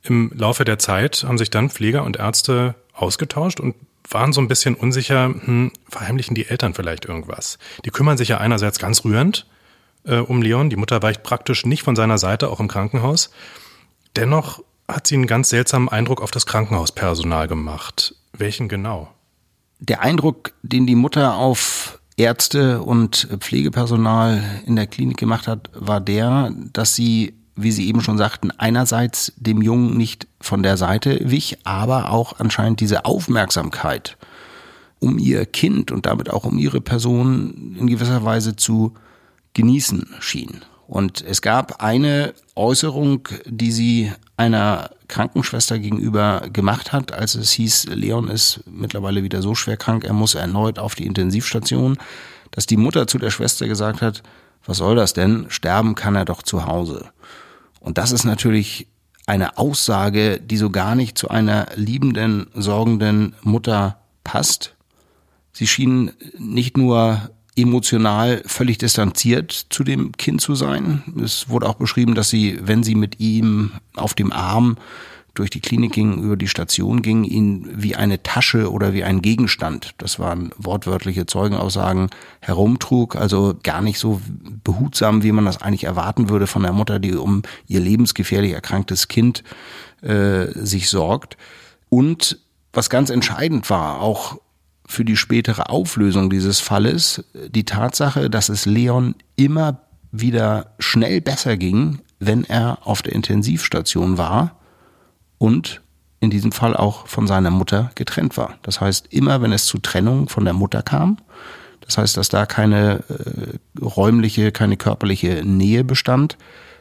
Im 0.03 0.31
Laufe 0.35 0.67
der 0.67 0.79
Zeit 0.79 1.25
haben 1.27 1.39
sich 1.39 1.49
dann 1.49 1.71
Pfleger 1.71 2.05
und 2.05 2.19
Ärzte 2.19 2.75
ausgetauscht 2.93 3.59
und 3.59 3.75
waren 4.11 4.35
so 4.35 4.43
ein 4.43 4.49
bisschen 4.49 4.75
unsicher, 4.75 5.25
hm, 5.25 5.73
verheimlichen 5.89 6.35
die 6.35 6.47
Eltern 6.47 6.75
vielleicht 6.75 7.07
irgendwas. 7.07 7.59
Die 7.87 7.91
kümmern 7.91 8.19
sich 8.19 8.29
ja 8.29 8.37
einerseits 8.37 8.79
ganz 8.79 9.03
rührend 9.03 9.47
äh, 10.05 10.19
um 10.19 10.43
Leon, 10.43 10.69
die 10.69 10.77
Mutter 10.77 11.03
weicht 11.03 11.23
praktisch 11.23 11.65
nicht 11.65 11.83
von 11.83 11.97
seiner 11.97 12.19
Seite, 12.19 12.51
auch 12.51 12.61
im 12.61 12.69
Krankenhaus. 12.69 13.31
Dennoch 14.17 14.63
hat 14.89 15.07
sie 15.07 15.17
einen 15.17 15.27
ganz 15.27 15.49
seltsamen 15.49 15.89
Eindruck 15.89 16.23
auf 16.23 16.31
das 16.31 16.47
Krankenhauspersonal 16.47 17.49
gemacht. 17.49 18.15
Welchen 18.33 18.69
genau? 18.69 19.11
Der 19.81 20.03
Eindruck, 20.03 20.53
den 20.63 20.87
die 20.87 20.95
Mutter 20.95 21.37
auf 21.37 21.99
Ärzte 22.17 22.81
und 22.83 23.29
Pflegepersonal 23.41 24.43
in 24.67 24.77
der 24.77 24.87
Klinik 24.87 25.17
gemacht 25.17 25.49
hat, 25.49 25.71
war 25.75 26.01
der, 26.01 26.53
dass 26.73 26.95
sie, 26.95 27.35
wie 27.57 27.73
Sie 27.73 27.89
eben 27.89 28.03
schon 28.03 28.19
sagten, 28.19 28.51
einerseits 28.53 29.33
dem 29.37 29.63
Jungen 29.63 29.97
nicht 29.97 30.29
von 30.41 30.63
der 30.63 30.77
Seite 30.77 31.19
wich, 31.23 31.59
aber 31.65 32.11
auch 32.11 32.39
anscheinend 32.39 32.81
diese 32.81 33.05
Aufmerksamkeit 33.05 34.17
um 35.01 35.19
ihr 35.19 35.45
Kind 35.45 35.91
und 35.91 36.07
damit 36.07 36.31
auch 36.31 36.45
um 36.45 36.57
ihre 36.57 36.81
Person 36.81 37.77
in 37.79 37.89
gewisser 37.89 38.25
Weise 38.25 38.57
zu 38.57 38.95
genießen 39.53 40.15
schien. 40.21 40.65
Und 40.87 41.23
es 41.23 41.41
gab 41.43 41.83
eine 41.83 42.35
Äußerung, 42.55 43.29
die 43.47 43.73
sie 43.73 44.13
einer 44.37 44.91
Krankenschwester 45.09 45.79
gegenüber 45.79 46.49
gemacht 46.53 46.93
hat, 46.93 47.13
als 47.13 47.35
es 47.35 47.53
hieß, 47.53 47.87
Leon 47.87 48.29
ist 48.29 48.61
mittlerweile 48.67 49.23
wieder 49.23 49.43
so 49.43 49.55
schwer 49.55 49.77
krank, 49.77 50.05
er 50.05 50.13
muss 50.13 50.35
erneut 50.35 50.79
auf 50.79 50.95
die 50.95 51.07
Intensivstation, 51.07 51.99
dass 52.51 52.67
die 52.67 52.77
Mutter 52.77 53.07
zu 53.07 53.19
der 53.19 53.31
Schwester 53.31 53.67
gesagt 53.67 54.03
hat, 54.03 54.23
was 54.67 54.79
soll 54.79 54.97
das 54.97 55.13
denn? 55.13 55.47
Sterben 55.49 55.95
kann 55.95 56.17
er 56.17 56.25
doch 56.25 56.43
zu 56.43 56.67
Hause. 56.67 57.07
Und 57.81 57.99
das 57.99 58.13
ist 58.13 58.25
natürlich 58.25 58.87
eine 59.27 59.59
Aussage, 59.59 60.41
die 60.41 60.57
so 60.57 60.71
gar 60.71 60.95
nicht 60.95 61.19
zu 61.19 61.29
einer 61.29 61.67
liebenden, 61.77 62.47
sorgenden 62.55 63.35
Mutter 63.43 63.99
passt. 64.23 64.75
Sie 65.53 65.67
schien 65.67 66.13
nicht 66.39 66.77
nur 66.77 67.31
emotional 67.57 68.43
völlig 68.47 68.79
distanziert 68.79 69.67
zu 69.71 69.85
dem 69.85 70.13
Kind 70.13 70.41
zu 70.41 70.55
sein. 70.55 71.03
Es 71.23 71.49
wurde 71.49 71.69
auch 71.69 71.75
beschrieben, 71.75 72.15
dass 72.15 72.29
sie, 72.29 72.59
wenn 72.63 72.83
sie 72.83 72.95
mit 72.95 73.21
ihm 73.21 73.73
auf 73.95 74.15
dem 74.15 74.33
Arm 74.33 74.77
durch 75.35 75.51
die 75.51 75.61
Klinik 75.61 75.93
ging, 75.93 76.23
über 76.23 76.37
die 76.37 76.49
Station 76.49 77.03
ging, 77.03 77.25
ihn 77.25 77.69
wie 77.75 77.97
eine 77.97 78.23
Tasche 78.23 78.71
oder 78.71 78.93
wie 78.93 79.03
ein 79.03 79.21
Gegenstand, 79.21 79.95
das 79.99 80.21
waren 80.21 80.53
wortwörtliche 80.57 81.27
Zeugenaussagen, 81.27 82.11
herumtrug, 82.41 83.17
also 83.17 83.55
gar 83.63 83.83
nicht 83.83 83.99
so 83.99 84.21
behutsam, 84.63 85.25
wie 85.25 85.33
man 85.33 85.45
das 85.45 85.61
eigentlich 85.61 85.85
erwarten 85.85 86.29
würde 86.29 86.47
von 86.47 86.63
der 86.63 86.73
Mutter, 86.73 87.01
die 87.01 87.15
um 87.15 87.43
ihr 87.67 87.81
lebensgefährlich 87.81 88.53
erkranktes 88.53 89.09
Kind 89.09 89.43
äh, 90.03 90.47
sich 90.55 90.89
sorgt. 90.89 91.37
Und 91.89 92.39
was 92.73 92.89
ganz 92.89 93.11
entscheidend 93.11 93.71
war, 93.71 94.01
auch 94.01 94.39
für 94.87 95.05
die 95.05 95.17
spätere 95.17 95.71
Auflösung 95.71 96.31
dieses 96.31 96.61
Falles 96.61 97.25
die 97.49 97.65
Tatsache, 97.65 98.29
dass 98.31 98.49
es 98.49 98.67
Leon 98.67 99.15
immer 99.37 99.81
wieder 100.13 100.75
schnell 100.79 101.21
besser 101.21 101.57
ging, 101.57 102.01
wenn 102.21 102.45
er 102.45 102.79
auf 102.87 103.03
der 103.03 103.15
Intensivstation 103.15 104.19
war 104.19 104.57
und 105.39 105.83
in 106.21 106.31
diesem 106.31 106.53
Fall 106.53 106.77
auch 106.77 107.07
von 107.07 107.27
seiner 107.27 107.51
Mutter 107.51 107.91
getrennt 107.95 108.37
war. 108.37 108.55
Das 108.63 108.81
heißt, 108.81 109.13
immer 109.13 109.43
wenn 109.43 109.53
es 109.53 109.67
zu 109.67 109.79
Trennung 109.79 110.29
von 110.29 110.45
der 110.45 110.55
Mutter 110.55 110.83
kam, 110.83 111.19
das 111.81 111.99
heißt, 111.99 112.17
dass 112.17 112.31
da 112.31 112.47
keine 112.47 113.05
äh, 113.09 113.83
räumliche, 113.83 114.53
keine 114.53 114.77
körperliche 114.77 115.43
Nähe 115.45 115.85
bestand, 115.85 116.39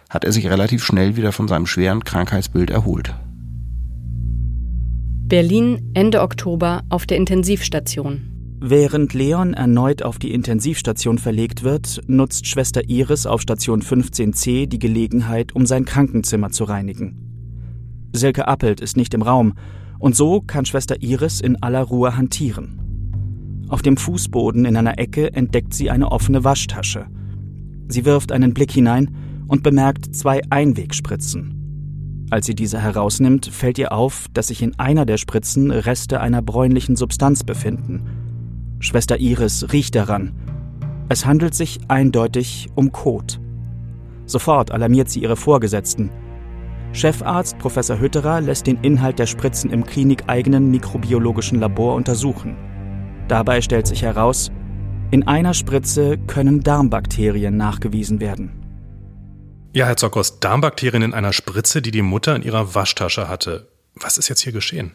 hat 0.10 0.24
er 0.24 0.32
sich 0.32 0.48
relativ 0.48 0.84
schnell 0.84 1.18
wieder 1.18 1.32
von 1.32 1.48
seinem 1.48 1.66
schweren 1.66 2.04
Krankheitsbild 2.04 2.70
erholt. 2.70 3.14
Berlin 5.26 5.92
Ende 5.94 6.22
Oktober 6.22 6.84
auf 6.90 7.06
der 7.06 7.16
Intensivstation. 7.16 8.58
Während 8.60 9.14
Leon 9.14 9.54
erneut 9.54 10.04
auf 10.04 10.20
die 10.20 10.34
Intensivstation 10.34 11.18
verlegt 11.18 11.64
wird, 11.64 12.02
nutzt 12.08 12.46
Schwester 12.46 12.90
Iris 12.90 13.26
auf 13.26 13.42
Station 13.42 13.82
15c 13.82 14.68
die 14.68 14.80
Gelegenheit, 14.80 15.56
um 15.56 15.66
sein 15.66 15.86
Krankenzimmer 15.86 16.52
zu 16.52 16.66
reinigen. 16.66 18.10
Silke 18.12 18.50
Appelt 18.50 18.82
ist 18.82 18.98
nicht 18.98 19.14
im 19.14 19.22
Raum 19.22 19.54
und 19.98 20.14
so 20.14 20.42
kann 20.42 20.66
Schwester 20.66 21.02
Iris 21.02 21.40
in 21.40 21.64
aller 21.64 21.84
Ruhe 21.84 22.18
hantieren. 22.18 23.66
Auf 23.70 23.82
dem 23.82 23.96
Fußboden 23.96 24.66
in 24.66 24.76
einer 24.76 25.00
Ecke 25.00 25.34
entdeckt 25.34 25.74
sie 25.74 25.90
eine 25.90 26.12
offene 26.12 26.44
Waschtasche. 26.44 27.08
Sie 27.88 28.04
wirft 28.04 28.34
einen 28.34 28.54
Blick 28.54 28.72
hinein 28.72 29.16
und 29.48 29.64
bemerkt 29.64 30.14
zwei 30.14 30.42
Einwegspritzen. 30.50 31.63
Als 32.34 32.48
sie 32.48 32.56
diese 32.56 32.82
herausnimmt, 32.82 33.46
fällt 33.46 33.78
ihr 33.78 33.92
auf, 33.92 34.26
dass 34.34 34.48
sich 34.48 34.64
in 34.64 34.80
einer 34.80 35.06
der 35.06 35.18
Spritzen 35.18 35.70
Reste 35.70 36.20
einer 36.20 36.42
bräunlichen 36.42 36.96
Substanz 36.96 37.44
befinden. 37.44 38.02
Schwester 38.80 39.20
Iris 39.20 39.68
riecht 39.72 39.94
daran. 39.94 40.34
Es 41.10 41.28
handelt 41.28 41.54
sich 41.54 41.82
eindeutig 41.90 42.70
um 42.74 42.92
Kot. 42.92 43.40
Sofort 44.26 44.72
alarmiert 44.72 45.12
sie 45.12 45.22
ihre 45.22 45.36
Vorgesetzten. 45.36 46.10
Chefarzt 46.92 47.60
Professor 47.60 48.00
Hütterer 48.00 48.42
lässt 48.42 48.66
den 48.66 48.80
Inhalt 48.82 49.20
der 49.20 49.28
Spritzen 49.28 49.70
im 49.70 49.84
klinikeigenen 49.84 50.72
mikrobiologischen 50.72 51.60
Labor 51.60 51.94
untersuchen. 51.94 52.56
Dabei 53.28 53.62
stellt 53.62 53.86
sich 53.86 54.02
heraus, 54.02 54.52
in 55.12 55.28
einer 55.28 55.54
Spritze 55.54 56.18
können 56.18 56.62
Darmbakterien 56.62 57.56
nachgewiesen 57.56 58.20
werden. 58.20 58.63
Ja, 59.76 59.88
Herr 59.88 59.98
Zockers, 59.98 60.40
Darmbakterien 60.40 61.02
in 61.02 61.14
einer 61.16 61.34
Spritze, 61.34 61.82
die 61.82 61.90
die 61.90 62.04
Mutter 62.04 62.36
in 62.36 62.44
ihrer 62.44 62.76
Waschtasche 62.76 63.28
hatte. 63.28 63.68
Was 63.96 64.20
ist 64.20 64.30
jetzt 64.30 64.42
hier 64.42 64.54
geschehen? 64.54 64.92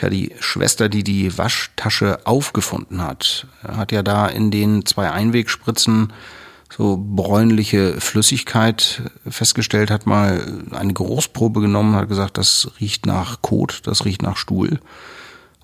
Ja, 0.00 0.10
die 0.10 0.34
Schwester, 0.40 0.88
die 0.88 1.04
die 1.04 1.38
Waschtasche 1.38 2.26
aufgefunden 2.26 3.00
hat, 3.00 3.46
hat 3.62 3.92
ja 3.92 4.02
da 4.02 4.26
in 4.26 4.50
den 4.50 4.84
zwei 4.84 5.12
Einwegspritzen 5.12 6.12
so 6.76 6.96
bräunliche 6.96 8.00
Flüssigkeit 8.00 9.02
festgestellt, 9.28 9.92
hat 9.92 10.06
mal 10.06 10.64
eine 10.72 10.92
Großprobe 10.92 11.60
genommen, 11.60 11.94
hat 11.94 12.08
gesagt, 12.08 12.38
das 12.38 12.68
riecht 12.80 13.06
nach 13.06 13.42
Kot, 13.42 13.82
das 13.84 14.04
riecht 14.04 14.22
nach 14.22 14.36
Stuhl. 14.36 14.80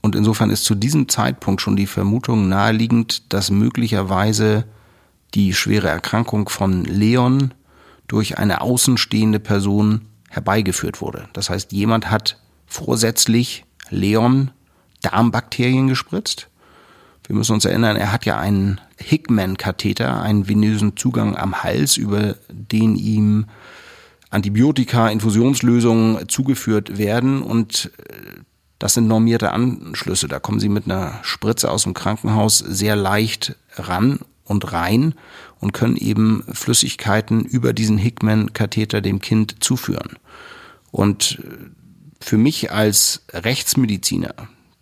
Und 0.03 0.15
insofern 0.15 0.51
ist 0.51 0.65
zu 0.65 0.77
diesem 0.77 1.09
Zeitpunkt 1.09 1.61
schon 1.61 1.75
die 1.75 1.89
Vermutung 1.89 2.49
naheliegend, 2.49 3.33
dass 3.33 3.51
möglicherweise 3.51 4.67
die 5.35 5.53
schwere 5.53 5.89
Erkrankung 5.89 6.49
von 6.49 6.85
Leon 6.85 7.55
durch 8.09 8.39
eine 8.39 8.61
außenstehende 8.61 9.39
Person 9.39 10.07
herbeigeführt 10.31 11.01
wurde. 11.01 11.29
Das 11.33 11.51
heißt, 11.51 11.73
jemand 11.73 12.11
hat 12.11 12.39
vorsätzlich 12.67 13.65
Leon 13.91 14.51
Darmbakterien 15.03 15.89
gespritzt. 15.89 16.49
Wir 17.27 17.37
müssen 17.37 17.53
uns 17.53 17.65
erinnern, 17.65 17.97
er 17.97 18.11
hat 18.11 18.25
ja 18.25 18.39
einen 18.39 18.81
Hickman-Katheter, 18.97 20.21
einen 20.23 20.49
venösen 20.49 20.97
Zugang 20.97 21.37
am 21.37 21.63
Hals, 21.63 21.97
über 21.97 22.37
den 22.49 22.97
ihm 22.97 23.47
Antibiotika, 24.31 25.09
Infusionslösungen 25.09 26.29
zugeführt 26.29 26.99
werden 26.99 27.43
und 27.43 27.93
äh, 27.99 28.41
das 28.79 28.95
sind 28.95 29.09
normierte 29.09 29.51
Anschlüsse. 29.53 30.29
Da 30.29 30.39
kommen 30.39 30.61
Sie 30.61 30.69
mit 30.69 30.85
einer 30.85 31.19
Spritze 31.23 31.71
aus 31.71 31.83
dem 31.83 31.95
Krankenhaus 31.95 32.59
sehr 32.59 32.95
leicht 32.95 33.57
ran 33.75 34.21
und 34.45 34.73
rein 34.73 35.15
und 35.61 35.73
können 35.73 35.97
eben 35.97 36.45
Flüssigkeiten 36.53 37.45
über 37.45 37.73
diesen 37.73 37.99
Hickman-Katheter 37.99 39.01
dem 39.01 39.21
Kind 39.21 39.63
zuführen. 39.63 40.19
Und 40.91 41.41
äh, 41.43 41.71
für 42.21 42.39
mich 42.39 42.73
als 42.73 43.25
Rechtsmediziner, 43.33 44.35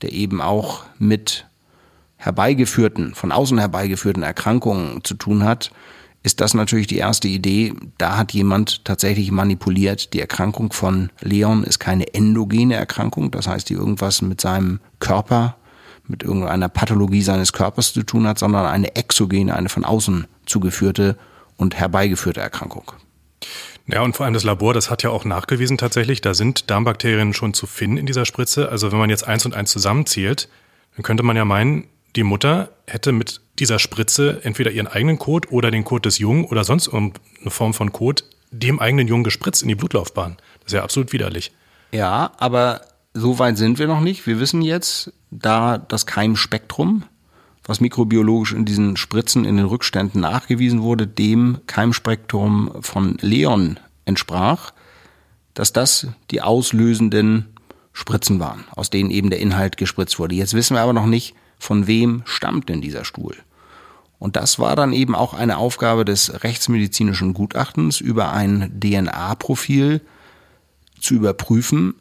der 0.03 0.13
eben 0.13 0.41
auch 0.41 0.85
mit 0.99 1.47
herbeigeführten, 2.17 3.15
von 3.15 3.33
außen 3.33 3.59
herbeigeführten 3.59 4.23
Erkrankungen 4.23 5.05
zu 5.05 5.15
tun 5.15 5.45
hat, 5.45 5.71
ist 6.23 6.41
das 6.41 6.55
natürlich 6.55 6.89
die 6.89 6.97
erste 6.97 7.29
Idee. 7.29 7.73
Da 7.99 8.17
hat 8.17 8.33
jemand 8.33 8.85
tatsächlich 8.85 9.31
manipuliert. 9.31 10.13
Die 10.13 10.21
Erkrankung 10.21 10.73
von 10.73 11.11
Leon 11.21 11.63
ist 11.63 11.79
keine 11.79 12.13
endogene 12.15 12.75
Erkrankung, 12.75 13.31
das 13.31 13.47
heißt, 13.47 13.71
die 13.71 13.75
irgendwas 13.75 14.23
mit 14.23 14.41
seinem 14.41 14.81
Körper 14.99 15.57
mit 16.09 16.23
irgendeiner 16.23 16.69
Pathologie 16.69 17.23
seines 17.23 17.53
Körpers 17.53 17.93
zu 17.93 18.03
tun 18.03 18.27
hat, 18.27 18.39
sondern 18.39 18.67
eine 18.67 18.95
exogene, 18.97 19.55
eine 19.55 19.69
von 19.69 19.85
außen 19.85 20.27
zugeführte 20.47 21.17
und 21.57 21.75
herbeigeführte 21.75 22.41
Erkrankung. 22.41 22.93
Ja, 23.87 24.03
und 24.03 24.17
vor 24.17 24.25
allem 24.25 24.35
das 24.35 24.43
Labor, 24.43 24.75
das 24.75 24.91
hat 24.91 25.03
ja 25.03 25.11
auch 25.11 25.25
nachgewiesen 25.25 25.79
tatsächlich, 25.79 26.21
da 26.21 26.35
sind 26.35 26.71
Darmbakterien 26.71 27.35
schon 27.35 27.55
zu 27.55 27.67
finden 27.67 27.99
in 27.99 28.07
dieser 28.07 28.25
Spritze. 28.25 28.69
Also 28.69 28.91
wenn 28.91 28.99
man 28.99 29.11
jetzt 29.11 29.27
eins 29.27 29.47
und 29.47 29.55
eins 29.55 29.71
zusammenzählt, 29.71 30.49
dann 30.97 31.05
könnte 31.05 31.23
man 31.23 31.37
ja 31.37 31.45
meinen, 31.45 31.87
die 32.17 32.25
Mutter 32.25 32.71
hätte 32.87 33.13
mit 33.13 33.41
dieser 33.59 33.79
Spritze 33.79 34.41
entweder 34.43 34.71
ihren 34.71 34.89
eigenen 34.89 35.19
Kot 35.19 35.53
oder 35.53 35.71
den 35.71 35.85
Kot 35.85 36.05
des 36.05 36.19
Jungen 36.19 36.45
oder 36.45 36.65
sonst 36.65 36.93
eine 36.93 37.13
Form 37.49 37.75
von 37.75 37.93
Kot 37.93 38.25
dem 38.51 38.81
eigenen 38.81 39.07
Jungen 39.07 39.25
gespritzt 39.25 39.63
in 39.63 39.69
die 39.69 39.75
Blutlaufbahn. 39.75 40.37
Das 40.61 40.67
ist 40.67 40.73
ja 40.73 40.83
absolut 40.83 41.13
widerlich. 41.13 41.53
Ja, 41.93 42.33
aber 42.39 42.83
so 43.15 43.39
weit 43.39 43.57
sind 43.57 43.79
wir 43.79 43.87
noch 43.87 44.01
nicht. 44.01 44.27
Wir 44.27 44.41
wissen 44.41 44.63
jetzt, 44.63 45.13
da 45.31 45.79
das 45.79 46.07
Keimspektrum 46.07 47.05
was 47.67 47.81
mikrobiologisch 47.81 48.53
in 48.53 48.65
diesen 48.65 48.97
Spritzen 48.97 49.45
in 49.45 49.57
den 49.57 49.67
Rückständen 49.67 50.21
nachgewiesen 50.21 50.83
wurde, 50.83 51.07
dem 51.07 51.59
Keimspektrum 51.67 52.71
von 52.81 53.17
Leon 53.21 53.79
entsprach, 54.05 54.73
dass 55.55 55.73
das 55.73 56.07
die 56.31 56.43
auslösenden 56.43 57.47
Spritzen 57.93 58.39
waren, 58.39 58.65
aus 58.75 58.91
denen 58.91 59.11
eben 59.11 59.31
der 59.31 59.41
Inhalt 59.41 59.77
gespritzt 59.77 60.19
wurde. 60.19 60.35
Jetzt 60.35 60.55
wissen 60.55 60.75
wir 60.75 60.83
aber 60.83 60.93
noch 60.93 61.07
nicht, 61.07 61.35
von 61.59 61.87
wem 61.87 62.23
stammt 62.27 62.69
denn 62.69 62.81
dieser 62.81 63.05
Stuhl. 63.05 63.37
Und 64.19 64.37
das 64.37 64.59
war 64.59 64.77
dann 64.77 64.93
eben 64.93 65.15
auch 65.15 65.35
eine 65.35 65.59
Aufgabe 65.59 66.05
des 66.05 66.43
rechtsmedizinischen 66.43 67.35
Gutachtens, 67.35 68.01
über 68.01 68.33
ein 68.33 68.81
DNA-Profil 68.81 70.01
zu 71.01 71.15
überprüfen, 71.15 71.95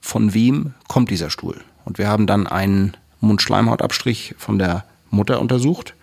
von 0.00 0.34
wem 0.34 0.74
kommt 0.88 1.10
dieser 1.10 1.30
Stuhl. 1.30 1.60
Und 1.84 1.98
wir 1.98 2.08
haben 2.08 2.26
dann 2.26 2.46
einen 2.46 2.96
Mundschleimhautabstrich 3.24 4.34
von 4.38 4.58
der 4.58 4.84
Mutter 5.10 5.40
untersucht, 5.40 5.94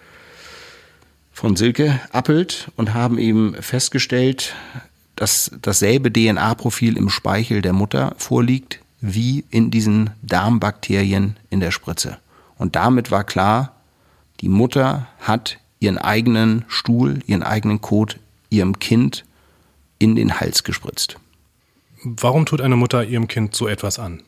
von 1.31 1.55
Silke 1.55 1.99
Appelt, 2.11 2.71
und 2.75 2.93
haben 2.93 3.17
eben 3.17 3.55
festgestellt, 3.61 4.55
dass 5.15 5.51
dasselbe 5.61 6.11
DNA-Profil 6.11 6.97
im 6.97 7.09
Speichel 7.09 7.61
der 7.61 7.73
Mutter 7.73 8.13
vorliegt, 8.17 8.79
wie 8.99 9.43
in 9.49 9.71
diesen 9.71 10.11
Darmbakterien 10.21 11.37
in 11.49 11.59
der 11.59 11.71
Spritze. 11.71 12.17
Und 12.57 12.75
damit 12.75 13.11
war 13.11 13.23
klar, 13.23 13.75
die 14.41 14.49
Mutter 14.49 15.07
hat 15.19 15.57
ihren 15.79 15.97
eigenen 15.97 16.63
Stuhl, 16.67 17.19
ihren 17.25 17.43
eigenen 17.43 17.81
Kot 17.81 18.17
ihrem 18.49 18.77
Kind 18.79 19.25
in 19.97 20.15
den 20.15 20.39
Hals 20.39 20.63
gespritzt. 20.63 21.17
Warum 22.03 22.45
tut 22.45 22.61
eine 22.61 22.75
Mutter 22.75 23.03
ihrem 23.03 23.27
Kind 23.27 23.55
so 23.55 23.67
etwas 23.67 23.97
an? 23.97 24.21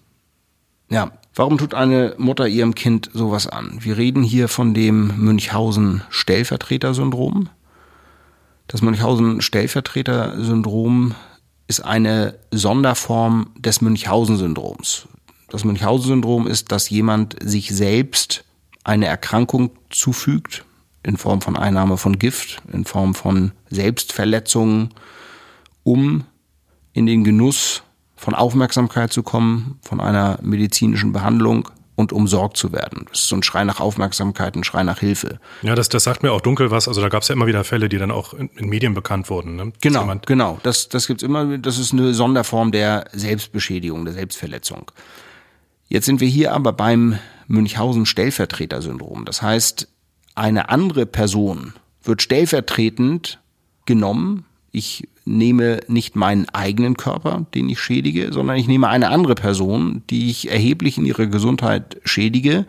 Ja, 0.90 1.12
warum 1.36 1.58
tut 1.58 1.74
eine 1.74 2.16
Mutter 2.18 2.48
ihrem 2.48 2.76
Kind 2.76 3.10
sowas 3.14 3.48
an? 3.48 3.80
Wir 3.80 3.98
reden 3.98 4.24
hier 4.24 4.48
von 4.48 4.74
dem 4.74 5.12
Münchhausen-Stellvertreter-Syndrom. 5.18 7.50
Das 8.68 8.82
Münchhausen-Stellvertreter-Syndrom 8.82 11.16
ist 11.68 11.82
eine 11.82 12.40
Sonderform 12.52 13.52
des 13.58 13.82
Münchhausen-Syndroms. 13.82 15.08
Das 15.50 15.64
Münchhausen-Syndrom 15.64 16.48
ist, 16.48 16.72
dass 16.72 16.90
jemand 16.90 17.36
sich 17.44 17.70
selbst 17.70 18.44
eine 18.84 19.06
Erkrankung 19.06 19.72
zufügt, 19.90 20.66
in 21.04 21.18
Form 21.18 21.42
von 21.42 21.58
Einnahme 21.58 21.98
von 21.98 22.18
Gift, 22.18 22.62
in 22.72 22.86
Form 22.86 23.14
von 23.14 23.52
Selbstverletzungen, 23.70 24.94
um 25.84 26.24
in 26.94 27.06
den 27.06 27.24
Genuss 27.24 27.84
von 28.24 28.36
Aufmerksamkeit 28.36 29.12
zu 29.12 29.22
kommen, 29.22 29.80
von 29.82 30.00
einer 30.00 30.40
medizinischen 30.42 31.12
Behandlung 31.12 31.68
und 31.96 32.14
umsorgt 32.14 32.56
zu 32.56 32.72
werden. 32.72 33.06
Das 33.10 33.20
ist 33.20 33.28
so 33.28 33.36
ein 33.36 33.44
Schrei 33.44 33.66
nach 33.66 33.82
Aufmerksamkeit, 33.82 34.56
ein 34.56 34.64
Schrei 34.64 34.84
nach 34.84 35.00
Hilfe. 35.00 35.42
Ja, 35.62 35.76
das, 35.76 35.90
das 35.90 36.06
sagt 36.06 36.24
mir 36.24 36.32
auch 36.32 36.40
dunkel 36.40 36.72
was. 36.72 36.88
Also 36.88 37.02
da 37.02 37.10
gab 37.10 37.24
es 37.24 37.28
ja 37.28 37.36
immer 37.36 37.48
wieder 37.48 37.66
Fälle, 37.66 37.90
die 37.90 37.98
dann 37.98 38.12
auch 38.12 38.34
in, 38.34 38.48
in 38.56 38.70
Medien 38.70 38.94
bekannt 38.94 39.30
wurden. 39.30 39.58
Ne? 39.58 39.74
Genau, 39.82 40.10
genau. 40.26 40.58
Das, 40.64 40.88
das 40.88 41.08
gibt's 41.08 41.22
immer. 41.22 41.58
Das 41.58 41.78
ist 41.78 41.92
eine 41.92 42.14
Sonderform 42.14 42.72
der 42.72 43.08
Selbstbeschädigung, 43.12 44.06
der 44.06 44.14
Selbstverletzung. 44.14 44.90
Jetzt 45.90 46.06
sind 46.06 46.22
wir 46.22 46.30
hier 46.30 46.54
aber 46.54 46.72
beim 46.72 47.20
Münchhausen-Stellvertreter-Syndrom. 47.50 49.26
Das 49.26 49.42
heißt, 49.42 49.90
eine 50.34 50.70
andere 50.70 51.06
Person 51.06 51.74
wird 52.02 52.22
stellvertretend 52.22 53.42
genommen. 53.86 54.46
Ich 54.72 55.10
nehme 55.26 55.80
nicht 55.88 56.16
meinen 56.16 56.50
eigenen 56.50 56.98
Körper, 56.98 57.46
den 57.54 57.70
ich 57.70 57.80
schädige, 57.80 58.34
sondern 58.34 58.58
ich 58.58 58.68
nehme 58.68 58.90
eine 58.90 59.10
andere 59.10 59.36
Person, 59.36 60.04
die 60.10 60.30
ich 60.30 60.52
erheblich 60.52 60.98
in 60.98 61.06
ihrer 61.06 61.28
Gesundheit 61.28 61.98
schädige. 62.04 62.66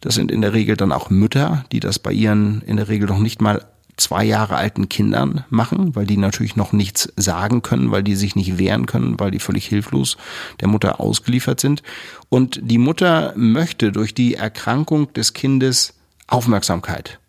Das 0.00 0.14
sind 0.14 0.30
in 0.30 0.40
der 0.40 0.52
Regel 0.52 0.76
dann 0.76 0.92
auch 0.92 1.10
Mütter, 1.10 1.64
die 1.72 1.80
das 1.80 1.98
bei 1.98 2.12
ihren 2.12 2.62
in 2.62 2.76
der 2.76 2.88
Regel 2.88 3.08
noch 3.08 3.18
nicht 3.18 3.40
mal 3.40 3.66
zwei 4.00 4.24
Jahre 4.24 4.56
alten 4.56 4.88
Kindern 4.88 5.44
machen, 5.50 5.94
weil 5.94 6.06
die 6.06 6.16
natürlich 6.16 6.56
noch 6.56 6.72
nichts 6.72 7.12
sagen 7.16 7.62
können, 7.62 7.90
weil 7.90 8.02
die 8.02 8.16
sich 8.16 8.34
nicht 8.34 8.58
wehren 8.58 8.86
können, 8.86 9.20
weil 9.20 9.30
die 9.30 9.38
völlig 9.38 9.66
hilflos 9.66 10.16
der 10.60 10.68
Mutter 10.68 11.00
ausgeliefert 11.00 11.60
sind. 11.60 11.82
Und 12.28 12.60
die 12.62 12.78
Mutter 12.78 13.34
möchte 13.36 13.92
durch 13.92 14.14
die 14.14 14.34
Erkrankung 14.34 15.12
des 15.12 15.34
Kindes 15.34 15.94
Aufmerksamkeit 16.26 17.20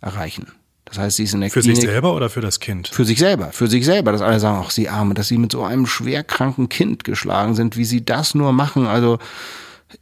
erreichen. 0.00 0.46
Das 0.86 0.98
heißt, 0.98 1.16
sie 1.16 1.24
ist 1.24 1.34
in 1.34 1.40
der 1.40 1.50
Für 1.50 1.60
Klinik. 1.60 1.80
sich 1.80 1.90
selber 1.90 2.14
oder 2.14 2.30
für 2.30 2.40
das 2.40 2.60
Kind? 2.60 2.88
Für 2.88 3.04
sich 3.04 3.18
selber, 3.18 3.50
für 3.52 3.66
sich 3.66 3.84
selber, 3.84 4.12
dass 4.12 4.22
alle 4.22 4.40
sagen, 4.40 4.62
ach, 4.64 4.70
sie 4.70 4.88
Arme, 4.88 5.14
dass 5.14 5.28
sie 5.28 5.36
mit 5.36 5.52
so 5.52 5.62
einem 5.64 5.86
schwerkranken 5.86 6.68
Kind 6.68 7.04
geschlagen 7.04 7.54
sind, 7.54 7.76
wie 7.76 7.84
sie 7.84 8.04
das 8.04 8.34
nur 8.34 8.52
machen. 8.52 8.86
Also, 8.86 9.18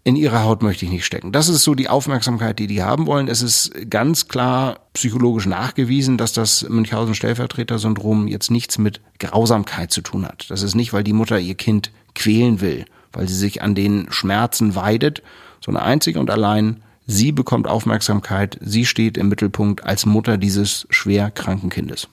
in 0.02 0.16
ihrer 0.16 0.42
Haut 0.44 0.62
möchte 0.62 0.84
ich 0.84 0.90
nicht 0.90 1.04
stecken. 1.04 1.32
Das 1.32 1.48
ist 1.48 1.62
so 1.62 1.74
die 1.74 1.88
Aufmerksamkeit, 1.88 2.58
die 2.58 2.66
die 2.66 2.82
haben 2.82 3.06
wollen. 3.06 3.28
Es 3.28 3.42
ist 3.42 3.72
ganz 3.90 4.28
klar 4.28 4.80
psychologisch 4.94 5.46
nachgewiesen, 5.46 6.16
dass 6.18 6.32
das 6.32 6.66
Münchhausen-Stellvertreter-Syndrom 6.68 8.26
jetzt 8.28 8.50
nichts 8.50 8.78
mit 8.78 9.00
Grausamkeit 9.18 9.90
zu 9.90 10.00
tun 10.00 10.26
hat. 10.26 10.46
Das 10.50 10.62
ist 10.62 10.74
nicht, 10.74 10.92
weil 10.92 11.04
die 11.04 11.12
Mutter 11.12 11.38
ihr 11.38 11.54
Kind 11.54 11.90
quälen 12.14 12.60
will, 12.60 12.86
weil 13.12 13.28
sie 13.28 13.34
sich 13.34 13.62
an 13.62 13.74
den 13.74 14.06
Schmerzen 14.10 14.74
weidet, 14.74 15.22
sondern 15.60 15.84
einzig 15.84 16.16
und 16.16 16.30
allein 16.30 16.82
sie 17.06 17.32
bekommt 17.32 17.66
Aufmerksamkeit, 17.66 18.58
sie 18.60 18.86
steht 18.86 19.16
im 19.16 19.28
Mittelpunkt 19.28 19.84
als 19.84 20.06
Mutter 20.06 20.38
dieses 20.38 20.86
schwer 20.90 21.30
kranken 21.30 21.70
Kindes. 21.70 22.08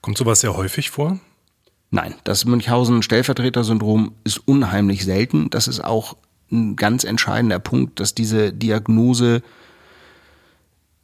Kommt 0.00 0.18
sowas 0.18 0.40
sehr 0.40 0.56
häufig 0.56 0.90
vor? 0.90 1.18
Nein, 1.90 2.14
das 2.24 2.44
Münchhausen-Stellvertreter-Syndrom 2.44 4.12
ist 4.24 4.38
unheimlich 4.46 5.04
selten. 5.04 5.48
Das 5.50 5.68
ist 5.68 5.82
auch 5.82 6.16
ein 6.50 6.76
ganz 6.76 7.04
entscheidender 7.04 7.58
Punkt, 7.58 8.00
dass 8.00 8.14
diese 8.14 8.52
Diagnose 8.52 9.42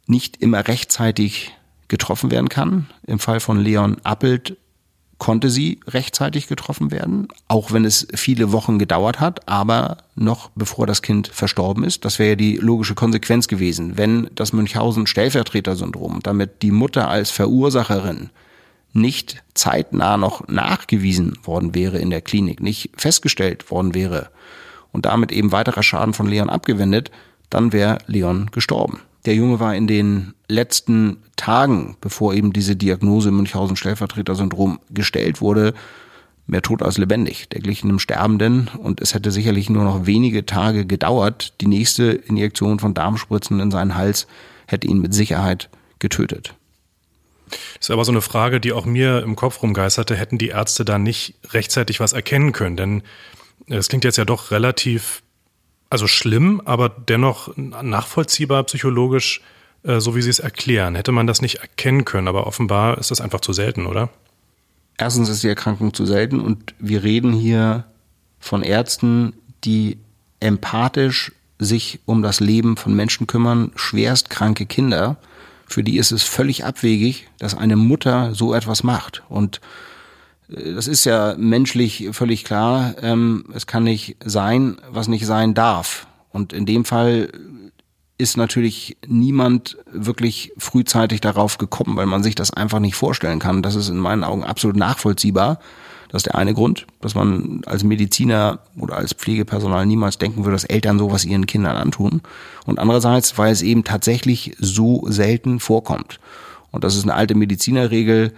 nicht 0.05 0.37
immer 0.37 0.67
rechtzeitig 0.67 1.51
getroffen 1.87 2.29
werden 2.29 2.49
kann. 2.49 2.89
Im 3.07 3.19
Fall 3.19 3.39
von 3.39 3.59
Leon 3.59 3.97
Appelt 4.03 4.57
konnte 5.21 5.51
sie 5.51 5.79
rechtzeitig 5.85 6.47
getroffen 6.47 6.89
werden, 6.89 7.27
auch 7.47 7.71
wenn 7.71 7.85
es 7.85 8.07
viele 8.15 8.51
Wochen 8.51 8.79
gedauert 8.79 9.19
hat, 9.19 9.47
aber 9.47 9.97
noch 10.15 10.49
bevor 10.55 10.87
das 10.87 11.03
Kind 11.03 11.27
verstorben 11.27 11.83
ist. 11.83 12.05
Das 12.05 12.17
wäre 12.17 12.31
ja 12.31 12.35
die 12.35 12.55
logische 12.55 12.95
Konsequenz 12.95 13.47
gewesen, 13.47 13.99
wenn 13.99 14.31
das 14.33 14.51
Münchhausen-Stellvertreter-Syndrom, 14.51 16.21
damit 16.23 16.63
die 16.63 16.71
Mutter 16.71 17.07
als 17.07 17.29
Verursacherin 17.29 18.31
nicht 18.93 19.43
zeitnah 19.53 20.17
noch 20.17 20.47
nachgewiesen 20.47 21.37
worden 21.43 21.75
wäre 21.75 21.99
in 21.99 22.09
der 22.09 22.21
Klinik, 22.21 22.59
nicht 22.59 22.89
festgestellt 22.97 23.69
worden 23.69 23.93
wäre 23.93 24.31
und 24.91 25.05
damit 25.05 25.31
eben 25.31 25.51
weiterer 25.51 25.83
Schaden 25.83 26.15
von 26.15 26.27
Leon 26.27 26.49
abgewendet, 26.49 27.11
dann 27.51 27.73
wäre 27.73 27.99
Leon 28.07 28.49
gestorben. 28.51 29.01
Der 29.25 29.35
Junge 29.35 29.59
war 29.59 29.75
in 29.75 29.87
den 29.87 30.33
letzten 30.47 31.17
Tagen, 31.35 31.95
bevor 32.01 32.33
eben 32.33 32.53
diese 32.53 32.75
Diagnose 32.75 33.31
Münchhausen-Stellvertreter-Syndrom 33.31 34.79
gestellt 34.89 35.41
wurde, 35.41 35.73
mehr 36.47 36.61
tot 36.61 36.81
als 36.81 36.97
lebendig. 36.97 37.47
Der 37.49 37.61
glich 37.61 37.83
einem 37.83 37.99
Sterbenden 37.99 38.69
und 38.79 38.99
es 38.99 39.13
hätte 39.13 39.31
sicherlich 39.31 39.69
nur 39.69 39.83
noch 39.83 40.05
wenige 40.05 40.45
Tage 40.45 40.85
gedauert. 40.85 41.53
Die 41.61 41.67
nächste 41.67 42.03
Injektion 42.11 42.79
von 42.79 42.93
Darmspritzen 42.93 43.59
in 43.59 43.71
seinen 43.71 43.95
Hals 43.95 44.27
hätte 44.67 44.87
ihn 44.87 44.99
mit 44.99 45.13
Sicherheit 45.13 45.69
getötet. 45.99 46.55
Das 47.49 47.87
ist 47.87 47.91
aber 47.91 48.05
so 48.05 48.11
eine 48.11 48.21
Frage, 48.21 48.59
die 48.59 48.71
auch 48.71 48.85
mir 48.85 49.21
im 49.23 49.35
Kopf 49.35 49.61
rumgeisterte. 49.61 50.15
Hätten 50.15 50.37
die 50.37 50.49
Ärzte 50.49 50.85
da 50.85 50.97
nicht 50.97 51.35
rechtzeitig 51.49 51.99
was 51.99 52.13
erkennen 52.13 52.53
können? 52.53 52.77
Denn 52.77 53.03
es 53.67 53.89
klingt 53.89 54.03
jetzt 54.03 54.17
ja 54.17 54.25
doch 54.25 54.51
relativ 54.51 55.21
also 55.91 56.07
schlimm, 56.07 56.61
aber 56.63 56.89
dennoch 56.89 57.55
nachvollziehbar 57.57 58.63
psychologisch, 58.63 59.41
äh, 59.83 59.99
so 59.99 60.15
wie 60.15 60.21
Sie 60.21 60.29
es 60.29 60.39
erklären. 60.39 60.95
Hätte 60.95 61.11
man 61.11 61.27
das 61.27 61.41
nicht 61.41 61.55
erkennen 61.55 62.05
können, 62.05 62.29
aber 62.29 62.47
offenbar 62.47 62.97
ist 62.97 63.11
das 63.11 63.19
einfach 63.19 63.41
zu 63.41 63.51
selten, 63.51 63.85
oder? 63.85 64.09
Erstens 64.97 65.27
ist 65.27 65.43
die 65.43 65.49
Erkrankung 65.49 65.93
zu 65.93 66.05
selten 66.05 66.39
und 66.39 66.73
wir 66.79 67.03
reden 67.03 67.33
hier 67.33 67.85
von 68.39 68.63
Ärzten, 68.63 69.33
die 69.65 69.97
empathisch 70.39 71.33
sich 71.59 71.99
um 72.05 72.21
das 72.21 72.39
Leben 72.39 72.77
von 72.77 72.95
Menschen 72.95 73.27
kümmern, 73.27 73.71
schwerst 73.75 74.29
kranke 74.29 74.65
Kinder. 74.65 75.17
Für 75.67 75.83
die 75.83 75.97
ist 75.97 76.11
es 76.11 76.23
völlig 76.23 76.63
abwegig, 76.63 77.27
dass 77.37 77.55
eine 77.55 77.75
Mutter 77.75 78.33
so 78.33 78.53
etwas 78.53 78.83
macht. 78.83 79.23
Und 79.27 79.59
das 80.51 80.87
ist 80.87 81.05
ja 81.05 81.35
menschlich 81.37 82.09
völlig 82.11 82.43
klar. 82.43 82.95
Ähm, 83.01 83.45
es 83.53 83.67
kann 83.67 83.83
nicht 83.83 84.17
sein, 84.23 84.77
was 84.89 85.07
nicht 85.07 85.25
sein 85.25 85.53
darf. 85.53 86.07
Und 86.31 86.53
in 86.53 86.65
dem 86.65 86.85
Fall 86.85 87.29
ist 88.17 88.37
natürlich 88.37 88.97
niemand 89.07 89.77
wirklich 89.91 90.53
frühzeitig 90.57 91.21
darauf 91.21 91.57
gekommen, 91.57 91.95
weil 91.95 92.05
man 92.05 92.21
sich 92.21 92.35
das 92.35 92.51
einfach 92.51 92.79
nicht 92.79 92.95
vorstellen 92.95 93.39
kann. 93.39 93.63
Das 93.63 93.75
ist 93.75 93.89
in 93.89 93.97
meinen 93.97 94.23
Augen 94.23 94.43
absolut 94.43 94.75
nachvollziehbar. 94.75 95.59
Das 96.09 96.19
ist 96.19 96.25
der 96.25 96.35
eine 96.35 96.53
Grund, 96.53 96.87
dass 96.99 97.15
man 97.15 97.61
als 97.65 97.83
Mediziner 97.83 98.59
oder 98.77 98.97
als 98.97 99.13
Pflegepersonal 99.13 99.85
niemals 99.85 100.17
denken 100.17 100.43
würde, 100.43 100.55
dass 100.55 100.65
Eltern 100.65 100.99
sowas 100.99 101.23
ihren 101.23 101.45
Kindern 101.45 101.77
antun. 101.77 102.21
Und 102.65 102.79
andererseits, 102.79 103.37
weil 103.37 103.53
es 103.53 103.61
eben 103.61 103.85
tatsächlich 103.85 104.55
so 104.59 105.05
selten 105.07 105.61
vorkommt. 105.61 106.19
Und 106.71 106.83
das 106.83 106.95
ist 106.95 107.03
eine 107.03 107.13
alte 107.13 107.33
Medizinerregel, 107.33 108.33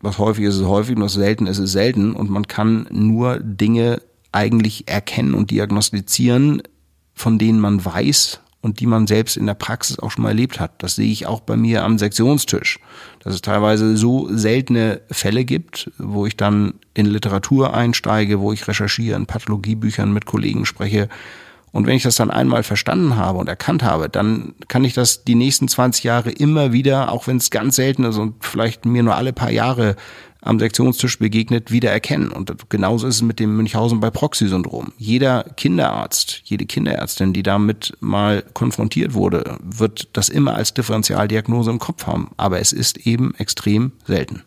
was 0.00 0.18
häufig 0.18 0.44
ist, 0.44 0.56
ist 0.56 0.66
häufig 0.66 0.96
und 0.96 1.02
was 1.02 1.14
selten 1.14 1.46
ist, 1.46 1.58
ist 1.58 1.72
selten. 1.72 2.14
Und 2.14 2.30
man 2.30 2.46
kann 2.46 2.86
nur 2.90 3.38
Dinge 3.40 4.00
eigentlich 4.32 4.88
erkennen 4.88 5.34
und 5.34 5.50
diagnostizieren, 5.50 6.62
von 7.14 7.38
denen 7.38 7.60
man 7.60 7.84
weiß 7.84 8.40
und 8.60 8.80
die 8.80 8.86
man 8.86 9.06
selbst 9.06 9.36
in 9.36 9.46
der 9.46 9.54
Praxis 9.54 9.98
auch 9.98 10.10
schon 10.10 10.24
mal 10.24 10.30
erlebt 10.30 10.58
hat. 10.58 10.82
Das 10.82 10.96
sehe 10.96 11.10
ich 11.10 11.26
auch 11.26 11.40
bei 11.40 11.56
mir 11.56 11.84
am 11.84 11.98
Sektionstisch, 11.98 12.80
dass 13.20 13.34
es 13.34 13.40
teilweise 13.40 13.96
so 13.96 14.28
seltene 14.30 15.00
Fälle 15.10 15.44
gibt, 15.44 15.90
wo 15.98 16.26
ich 16.26 16.36
dann 16.36 16.74
in 16.92 17.06
Literatur 17.06 17.74
einsteige, 17.74 18.40
wo 18.40 18.52
ich 18.52 18.66
recherchiere, 18.66 19.16
in 19.16 19.26
Pathologiebüchern 19.26 20.12
mit 20.12 20.26
Kollegen 20.26 20.66
spreche. 20.66 21.08
Und 21.72 21.86
wenn 21.86 21.96
ich 21.96 22.02
das 22.02 22.16
dann 22.16 22.30
einmal 22.30 22.62
verstanden 22.62 23.16
habe 23.16 23.38
und 23.38 23.48
erkannt 23.48 23.82
habe, 23.82 24.08
dann 24.08 24.54
kann 24.68 24.84
ich 24.84 24.94
das 24.94 25.24
die 25.24 25.34
nächsten 25.34 25.68
20 25.68 26.04
Jahre 26.04 26.30
immer 26.30 26.72
wieder, 26.72 27.12
auch 27.12 27.26
wenn 27.26 27.36
es 27.36 27.50
ganz 27.50 27.76
selten 27.76 28.04
ist 28.04 28.16
und 28.16 28.36
vielleicht 28.40 28.86
mir 28.86 29.02
nur 29.02 29.14
alle 29.14 29.32
paar 29.32 29.50
Jahre 29.50 29.96
am 30.46 30.60
Sektionstisch 30.60 31.18
begegnet, 31.18 31.70
wieder 31.72 31.90
erkennen. 31.90 32.30
Und 32.30 32.70
genauso 32.70 33.06
ist 33.06 33.16
es 33.16 33.22
mit 33.22 33.40
dem 33.40 33.56
Münchhausen 33.56 34.00
bei 34.00 34.10
Proxy-Syndrom. 34.10 34.92
Jeder 34.96 35.44
Kinderarzt, 35.56 36.42
jede 36.44 36.66
Kinderärztin, 36.66 37.32
die 37.32 37.42
damit 37.42 37.94
mal 38.00 38.44
konfrontiert 38.54 39.14
wurde, 39.14 39.58
wird 39.60 40.08
das 40.12 40.28
immer 40.28 40.54
als 40.54 40.72
Differentialdiagnose 40.72 41.70
im 41.70 41.78
Kopf 41.78 42.06
haben. 42.06 42.30
Aber 42.36 42.60
es 42.60 42.72
ist 42.72 43.06
eben 43.06 43.34
extrem 43.34 43.92
selten. 44.06 44.44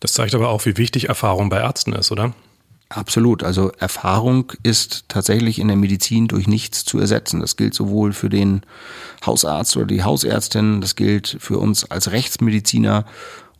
Das 0.00 0.12
zeigt 0.12 0.34
aber 0.34 0.50
auch, 0.50 0.64
wie 0.66 0.76
wichtig 0.76 1.08
Erfahrung 1.08 1.48
bei 1.48 1.58
Ärzten 1.58 1.92
ist, 1.94 2.12
oder? 2.12 2.34
Absolut. 2.92 3.44
Also 3.44 3.70
Erfahrung 3.78 4.52
ist 4.64 5.04
tatsächlich 5.06 5.60
in 5.60 5.68
der 5.68 5.76
Medizin 5.76 6.26
durch 6.26 6.48
nichts 6.48 6.84
zu 6.84 6.98
ersetzen. 6.98 7.40
Das 7.40 7.54
gilt 7.54 7.72
sowohl 7.72 8.12
für 8.12 8.28
den 8.28 8.62
Hausarzt 9.24 9.76
oder 9.76 9.86
die 9.86 10.02
Hausärztin, 10.02 10.80
das 10.80 10.96
gilt 10.96 11.36
für 11.38 11.58
uns 11.58 11.88
als 11.88 12.10
Rechtsmediziner 12.10 13.04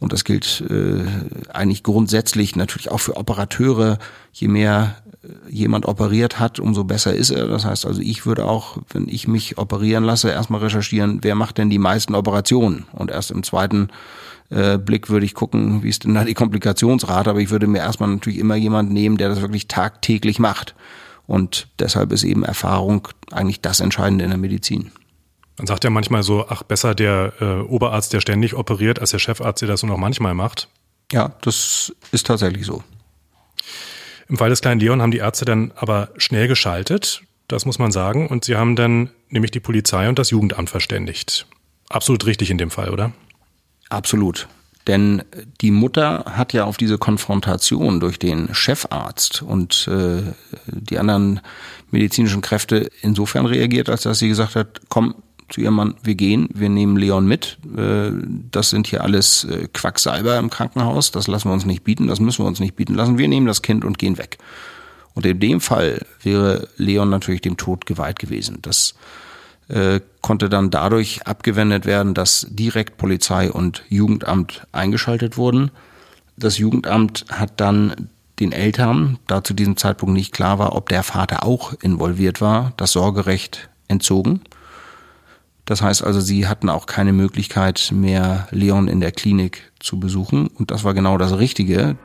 und 0.01 0.13
das 0.13 0.25
gilt 0.25 0.65
äh, 0.69 1.05
eigentlich 1.53 1.85
grundsätzlich 1.85 2.57
natürlich 2.57 2.91
auch 2.91 2.99
für 2.99 3.17
Operateure. 3.17 3.99
Je 4.33 4.49
mehr 4.49 4.97
äh, 5.23 5.29
jemand 5.49 5.87
operiert 5.87 6.41
hat, 6.41 6.59
umso 6.59 6.83
besser 6.83 7.15
ist 7.15 7.31
er. 7.31 7.47
Das 7.47 7.65
heißt 7.65 7.87
also, 7.87 8.01
ich 8.01 8.27
würde 8.27 8.47
auch, 8.47 8.79
wenn 8.93 9.09
ich 9.09 9.29
mich 9.29 9.59
operieren 9.59 10.03
lasse, 10.03 10.31
erstmal 10.31 10.63
recherchieren, 10.63 11.21
wer 11.23 11.37
macht 11.37 11.59
denn 11.59 11.71
die 11.71 11.79
meisten 11.79 12.17
Operationen? 12.17 12.87
Und 12.93 13.13
erst 13.13 13.31
im 13.31 13.45
zweiten 13.45 13.91
äh, 14.51 14.79
Blick 14.79 15.09
würde 15.09 15.25
ich 15.25 15.35
gucken, 15.35 15.83
wie 15.83 15.89
ist 15.89 16.05
denn 16.05 16.15
da 16.15 16.25
die 16.25 16.35
Komplikationsrate. 16.35 17.31
Aber 17.31 17.41
ich 17.41 17.51
würde 17.51 17.67
mir 17.67 17.79
erstmal 17.79 18.11
natürlich 18.11 18.39
immer 18.39 18.57
jemand 18.57 18.93
nehmen, 18.93 19.17
der 19.17 19.29
das 19.29 19.41
wirklich 19.41 19.69
tagtäglich 19.69 20.39
macht. 20.39 20.75
Und 21.27 21.69
deshalb 21.79 22.13
ist 22.13 22.25
eben 22.25 22.43
Erfahrung 22.43 23.09
eigentlich 23.31 23.61
das 23.61 23.81
Entscheidende 23.81 24.25
in 24.25 24.31
der 24.31 24.39
Medizin. 24.39 24.91
Man 25.57 25.67
sagt 25.67 25.85
ja 25.85 25.91
manchmal 25.91 26.23
so, 26.23 26.47
ach, 26.49 26.63
besser 26.63 26.95
der 26.95 27.35
äh, 27.41 27.61
Oberarzt, 27.61 28.13
der 28.13 28.21
ständig 28.21 28.55
operiert, 28.55 28.99
als 28.99 29.11
der 29.11 29.19
Chefarzt, 29.19 29.63
der 29.63 29.69
das 29.69 29.83
nur 29.83 29.93
noch 29.93 30.01
manchmal 30.01 30.35
macht. 30.35 30.69
Ja, 31.13 31.33
das 31.43 31.95
ist 32.13 32.27
tatsächlich 32.27 32.67
so. 32.67 32.83
Im 34.29 34.39
Fall 34.39 34.51
des 34.51 34.61
kleinen 34.61 34.81
Leon 34.81 35.03
haben 35.03 35.11
die 35.11 35.19
Ärzte 35.19 35.45
dann 35.45 35.73
aber 35.77 36.11
schnell 36.17 36.49
geschaltet, 36.49 37.23
das 37.49 37.67
muss 37.67 37.79
man 37.79 37.91
sagen, 37.91 38.29
und 38.29 38.45
sie 38.45 38.57
haben 38.57 38.77
dann 38.77 39.11
nämlich 39.29 39.51
die 39.51 39.61
Polizei 39.61 40.09
und 40.09 40.19
das 40.19 40.31
Jugendamt 40.31 40.71
verständigt. 40.71 41.47
Absolut 41.89 42.27
richtig 42.27 42.51
in 42.51 42.59
dem 42.59 42.71
Fall, 42.71 42.91
oder? 42.91 43.13
Absolut. 43.91 44.49
Denn 44.87 45.23
die 45.61 45.71
Mutter 45.71 46.25
hat 46.27 46.53
ja 46.55 46.65
auf 46.65 46.79
diese 46.79 46.97
Konfrontation 46.97 48.01
durch 48.01 48.19
den 48.19 48.55
Chefarzt 48.55 49.43
und 49.43 49.87
äh, 49.89 50.23
die 50.67 50.99
anderen 50.99 51.41
medizinischen 51.91 52.41
Kräfte 52.41 52.91
insofern 53.03 53.45
reagiert, 53.45 53.91
als 53.91 54.03
dass 54.03 54.19
sie 54.19 54.29
gesagt 54.29 54.57
hat, 54.57 54.81
komm, 54.89 55.15
zu 55.51 55.61
ihrem 55.61 55.75
Mann, 55.75 55.95
wir 56.03 56.15
gehen, 56.15 56.49
wir 56.55 56.69
nehmen 56.69 56.97
Leon 56.97 57.27
mit. 57.27 57.59
Äh, 57.77 58.11
das 58.51 58.71
sind 58.71 58.87
hier 58.87 59.03
alles 59.05 59.45
äh, 59.45 59.69
Quacksalber 59.73 60.39
im 60.39 60.49
Krankenhaus, 60.49 61.11
das 61.11 61.27
lassen 61.27 61.49
wir 61.49 61.53
uns 61.53 61.67
nicht 61.67 61.85
bieten, 61.85 62.07
das 62.07 62.21
müssen 62.21 62.43
wir 62.43 62.49
uns 62.49 62.61
nicht 62.61 62.77
bieten 62.77 62.95
lassen. 62.95 63.19
Wir 63.19 63.29
nehmen 63.29 63.47
das 63.47 63.63
Kind 63.63 63.85
und 63.85 63.99
gehen 63.99 64.17
weg. 64.17 64.39
Und 65.15 65.27
in 65.27 65.41
dem 65.41 65.61
Fall 65.61 66.07
wäre 66.23 66.69
Leon 66.77 67.11
natürlich 67.11 67.41
dem 67.43 67.57
Tod 67.57 67.85
geweiht 67.85 68.19
gewesen. 68.19 68.59
Das 68.63 68.95
äh, 69.71 70.01
konnte 70.21 70.49
dann 70.49 70.71
dadurch 70.71 71.27
abgewendet 71.27 71.87
werden, 71.87 72.15
dass 72.15 72.47
direkt 72.51 72.97
Polizei 72.97 73.51
und 73.51 73.85
Jugendamt 73.89 74.67
eingeschaltet 74.73 75.37
wurden. 75.37 75.71
Das 76.37 76.59
Jugendamt 76.59 77.25
hat 77.31 77.61
dann 77.61 78.09
den 78.41 78.53
Eltern, 78.53 79.19
da 79.27 79.45
zu 79.45 79.55
diesem 79.55 79.77
Zeitpunkt 79.77 80.15
nicht 80.15 80.33
klar 80.33 80.59
war, 80.59 80.75
ob 80.75 80.89
der 80.89 81.03
Vater 81.03 81.45
auch 81.45 81.75
involviert 81.83 82.41
war, 82.41 82.73
das 82.77 82.93
Sorgerecht 82.93 83.69
entzogen. 83.89 84.41
Das 85.67 85.83
heißt 85.83 86.03
also, 86.03 86.21
sie 86.21 86.49
hatten 86.49 86.69
auch 86.69 86.87
keine 86.87 87.13
Möglichkeit 87.13 87.93
mehr, 87.95 88.49
Leon 88.51 88.89
in 88.89 89.01
der 89.01 89.13
Klinik 89.13 89.71
zu 89.79 90.01
besuchen. 90.01 90.49
Und 90.49 90.71
das 90.71 90.83
war 90.83 90.95
genau 90.95 91.17
das 91.17 91.39
Richtige. 91.39 91.97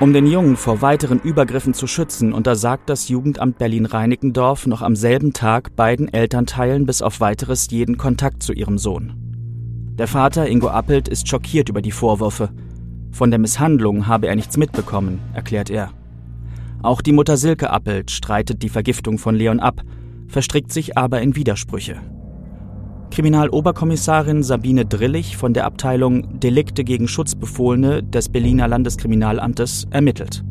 Um 0.00 0.14
den 0.14 0.26
Jungen 0.26 0.56
vor 0.56 0.80
weiteren 0.80 1.20
Übergriffen 1.20 1.74
zu 1.74 1.86
schützen, 1.86 2.32
untersagt 2.32 2.88
das 2.88 3.08
Jugendamt 3.08 3.58
Berlin-Reinickendorf 3.58 4.66
noch 4.66 4.80
am 4.80 4.96
selben 4.96 5.34
Tag 5.34 5.76
beiden 5.76 6.12
Elternteilen 6.12 6.86
bis 6.86 7.02
auf 7.02 7.20
weiteres 7.20 7.70
jeden 7.70 7.98
Kontakt 7.98 8.42
zu 8.42 8.54
ihrem 8.54 8.78
Sohn. 8.78 9.12
Der 9.98 10.08
Vater 10.08 10.48
Ingo 10.48 10.68
Appelt 10.68 11.06
ist 11.06 11.28
schockiert 11.28 11.68
über 11.68 11.82
die 11.82 11.92
Vorwürfe. 11.92 12.48
Von 13.12 13.30
der 13.30 13.38
Misshandlung 13.38 14.06
habe 14.06 14.26
er 14.26 14.36
nichts 14.36 14.56
mitbekommen, 14.56 15.20
erklärt 15.34 15.68
er. 15.68 15.90
Auch 16.82 17.02
die 17.02 17.12
Mutter 17.12 17.36
Silke 17.36 17.68
Appelt 17.68 18.10
streitet 18.10 18.62
die 18.62 18.70
Vergiftung 18.70 19.18
von 19.18 19.34
Leon 19.34 19.60
ab 19.60 19.82
verstrickt 20.30 20.72
sich 20.72 20.96
aber 20.96 21.20
in 21.20 21.36
Widersprüche. 21.36 22.00
Kriminaloberkommissarin 23.10 24.42
Sabine 24.42 24.86
Drillich 24.86 25.36
von 25.36 25.52
der 25.52 25.66
Abteilung 25.66 26.40
Delikte 26.40 26.84
gegen 26.84 27.08
Schutzbefohlene 27.08 28.02
des 28.02 28.28
Berliner 28.28 28.68
Landeskriminalamtes 28.68 29.86
ermittelt. 29.90 30.44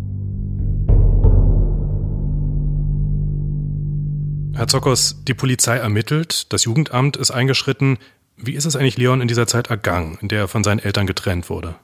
Herr 4.53 4.67
Zockers, 4.67 5.23
die 5.25 5.33
Polizei 5.33 5.77
ermittelt, 5.77 6.51
das 6.51 6.65
Jugendamt 6.65 7.15
ist 7.15 7.31
eingeschritten. 7.31 7.97
Wie 8.35 8.55
ist 8.55 8.65
es 8.65 8.75
eigentlich 8.75 8.97
Leon 8.97 9.21
in 9.21 9.29
dieser 9.29 9.47
Zeit 9.47 9.69
ergangen, 9.69 10.17
in 10.21 10.27
der 10.27 10.39
er 10.39 10.47
von 10.49 10.65
seinen 10.65 10.79
Eltern 10.79 11.07
getrennt 11.07 11.49
wurde? 11.49 11.75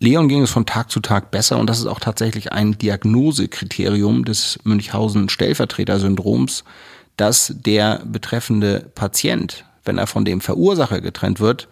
Leon 0.00 0.28
ging 0.28 0.42
es 0.42 0.50
von 0.50 0.66
Tag 0.66 0.90
zu 0.90 0.98
Tag 1.00 1.30
besser 1.30 1.58
und 1.58 1.70
das 1.70 1.78
ist 1.78 1.86
auch 1.86 2.00
tatsächlich 2.00 2.52
ein 2.52 2.76
Diagnosekriterium 2.76 4.24
des 4.24 4.58
Münchhausen-Stellvertreter-Syndroms, 4.64 6.64
dass 7.16 7.54
der 7.56 8.02
betreffende 8.04 8.90
Patient, 8.94 9.64
wenn 9.86 9.98
er 9.98 10.06
von 10.06 10.24
dem 10.24 10.40
Verursacher 10.40 11.00
getrennt 11.00 11.40
wird, 11.40 11.68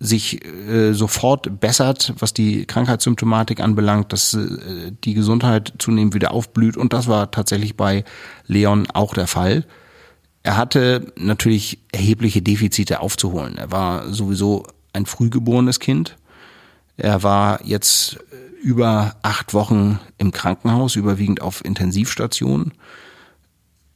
sich 0.00 0.44
äh, 0.44 0.92
sofort 0.92 1.60
bessert, 1.60 2.14
was 2.18 2.34
die 2.34 2.66
Krankheitssymptomatik 2.66 3.60
anbelangt, 3.60 4.12
dass 4.12 4.34
äh, 4.34 4.92
die 5.04 5.14
Gesundheit 5.14 5.72
zunehmend 5.78 6.14
wieder 6.14 6.32
aufblüht. 6.32 6.76
Und 6.76 6.92
das 6.92 7.06
war 7.06 7.30
tatsächlich 7.30 7.76
bei 7.76 8.04
Leon 8.46 8.86
auch 8.92 9.14
der 9.14 9.26
Fall. 9.26 9.64
Er 10.42 10.56
hatte 10.56 11.12
natürlich 11.16 11.78
erhebliche 11.92 12.42
Defizite 12.42 13.00
aufzuholen. 13.00 13.56
Er 13.56 13.72
war 13.72 14.12
sowieso 14.12 14.64
ein 14.92 15.06
frühgeborenes 15.06 15.80
Kind. 15.80 16.16
Er 16.96 17.22
war 17.22 17.64
jetzt 17.64 18.18
über 18.62 19.16
acht 19.22 19.54
Wochen 19.54 20.00
im 20.18 20.32
Krankenhaus, 20.32 20.96
überwiegend 20.96 21.40
auf 21.40 21.64
Intensivstationen 21.64 22.72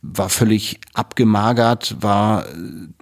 war 0.01 0.29
völlig 0.29 0.81
abgemagert, 0.95 1.97
war 2.01 2.47
äh, 2.47 2.51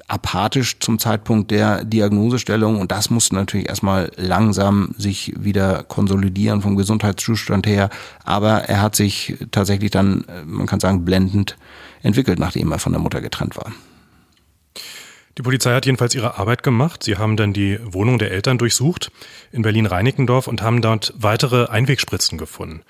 apathisch 0.08 0.78
zum 0.78 0.98
Zeitpunkt 0.98 1.50
der 1.50 1.84
Diagnosestellung 1.84 2.80
und 2.80 2.90
das 2.90 3.10
musste 3.10 3.34
natürlich 3.34 3.68
erstmal 3.68 4.10
langsam 4.16 4.94
sich 4.96 5.34
wieder 5.36 5.82
konsolidieren 5.82 6.62
vom 6.62 6.76
Gesundheitszustand 6.76 7.66
her. 7.66 7.90
Aber 8.24 8.62
er 8.62 8.80
hat 8.80 8.96
sich 8.96 9.36
tatsächlich 9.50 9.90
dann, 9.90 10.24
äh, 10.28 10.42
man 10.44 10.66
kann 10.66 10.80
sagen, 10.80 11.04
blendend 11.04 11.56
entwickelt, 12.02 12.38
nachdem 12.38 12.72
er 12.72 12.78
von 12.78 12.92
der 12.92 13.00
Mutter 13.00 13.20
getrennt 13.20 13.56
war. 13.56 13.72
Die 15.36 15.42
Polizei 15.42 15.74
hat 15.74 15.84
jedenfalls 15.84 16.14
ihre 16.14 16.38
Arbeit 16.38 16.62
gemacht. 16.62 17.02
Sie 17.02 17.18
haben 17.18 17.36
dann 17.36 17.52
die 17.52 17.78
Wohnung 17.84 18.18
der 18.18 18.30
Eltern 18.30 18.56
durchsucht 18.56 19.12
in 19.52 19.60
Berlin-Reinickendorf 19.60 20.46
und 20.46 20.62
haben 20.62 20.80
dort 20.80 21.12
weitere 21.18 21.66
Einwegspritzen 21.66 22.38
gefunden. 22.38 22.80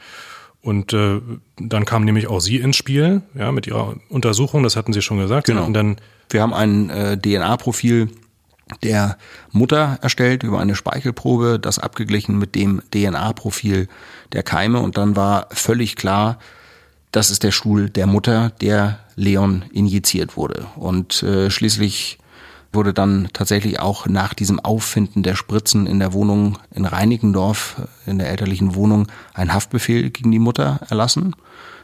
Und 0.67 0.93
äh, 0.93 1.21
dann 1.59 1.85
kam 1.85 2.05
nämlich 2.05 2.27
auch 2.27 2.41
Sie 2.41 2.57
ins 2.57 2.75
Spiel, 2.75 3.23
ja, 3.35 3.53
mit 3.53 3.69
Ihrer 3.69 3.95
Untersuchung, 4.09 4.65
das 4.65 4.75
hatten 4.75 4.93
Sie 4.93 5.01
schon 5.01 5.19
gesagt. 5.19 5.47
Genau. 5.47 5.71
dann 5.71 5.97
Wir 6.29 6.43
haben 6.43 6.53
ein 6.53 6.91
äh, 6.91 7.17
DNA-Profil 7.17 8.09
der 8.83 9.17
Mutter 9.53 10.01
erstellt 10.03 10.43
über 10.43 10.59
eine 10.59 10.75
Speichelprobe, 10.75 11.61
das 11.61 11.79
abgeglichen 11.79 12.37
mit 12.37 12.57
dem 12.57 12.83
DNA-Profil 12.91 13.87
der 14.33 14.43
Keime 14.43 14.81
und 14.81 14.97
dann 14.97 15.15
war 15.15 15.47
völlig 15.53 15.95
klar, 15.95 16.41
das 17.13 17.31
ist 17.31 17.45
der 17.45 17.53
Stuhl 17.53 17.89
der 17.89 18.09
Mutter, 18.09 18.51
der 18.61 18.99
Leon 19.15 19.67
injiziert 19.73 20.37
wurde. 20.37 20.67
Und 20.75 21.23
äh, 21.23 21.49
schließlich 21.49 22.19
wurde 22.73 22.93
dann 22.93 23.29
tatsächlich 23.33 23.81
auch 23.81 24.07
nach 24.07 24.35
diesem 24.35 24.61
Auffinden 24.61 25.23
der 25.23 25.35
Spritzen 25.35 25.87
in 25.87 25.99
der 25.99 26.13
Wohnung 26.13 26.59
in 26.75 26.85
Reinickendorf, 26.85 27.83
in 28.07 28.19
der 28.19 28.29
elterlichen 28.29 28.75
Wohnung, 28.75 29.07
ein 29.35 29.53
Haftbefehl 29.53 30.11
gegen 30.11 30.31
die 30.31 30.39
Mutter 30.39 30.81
erlassen. 30.89 31.35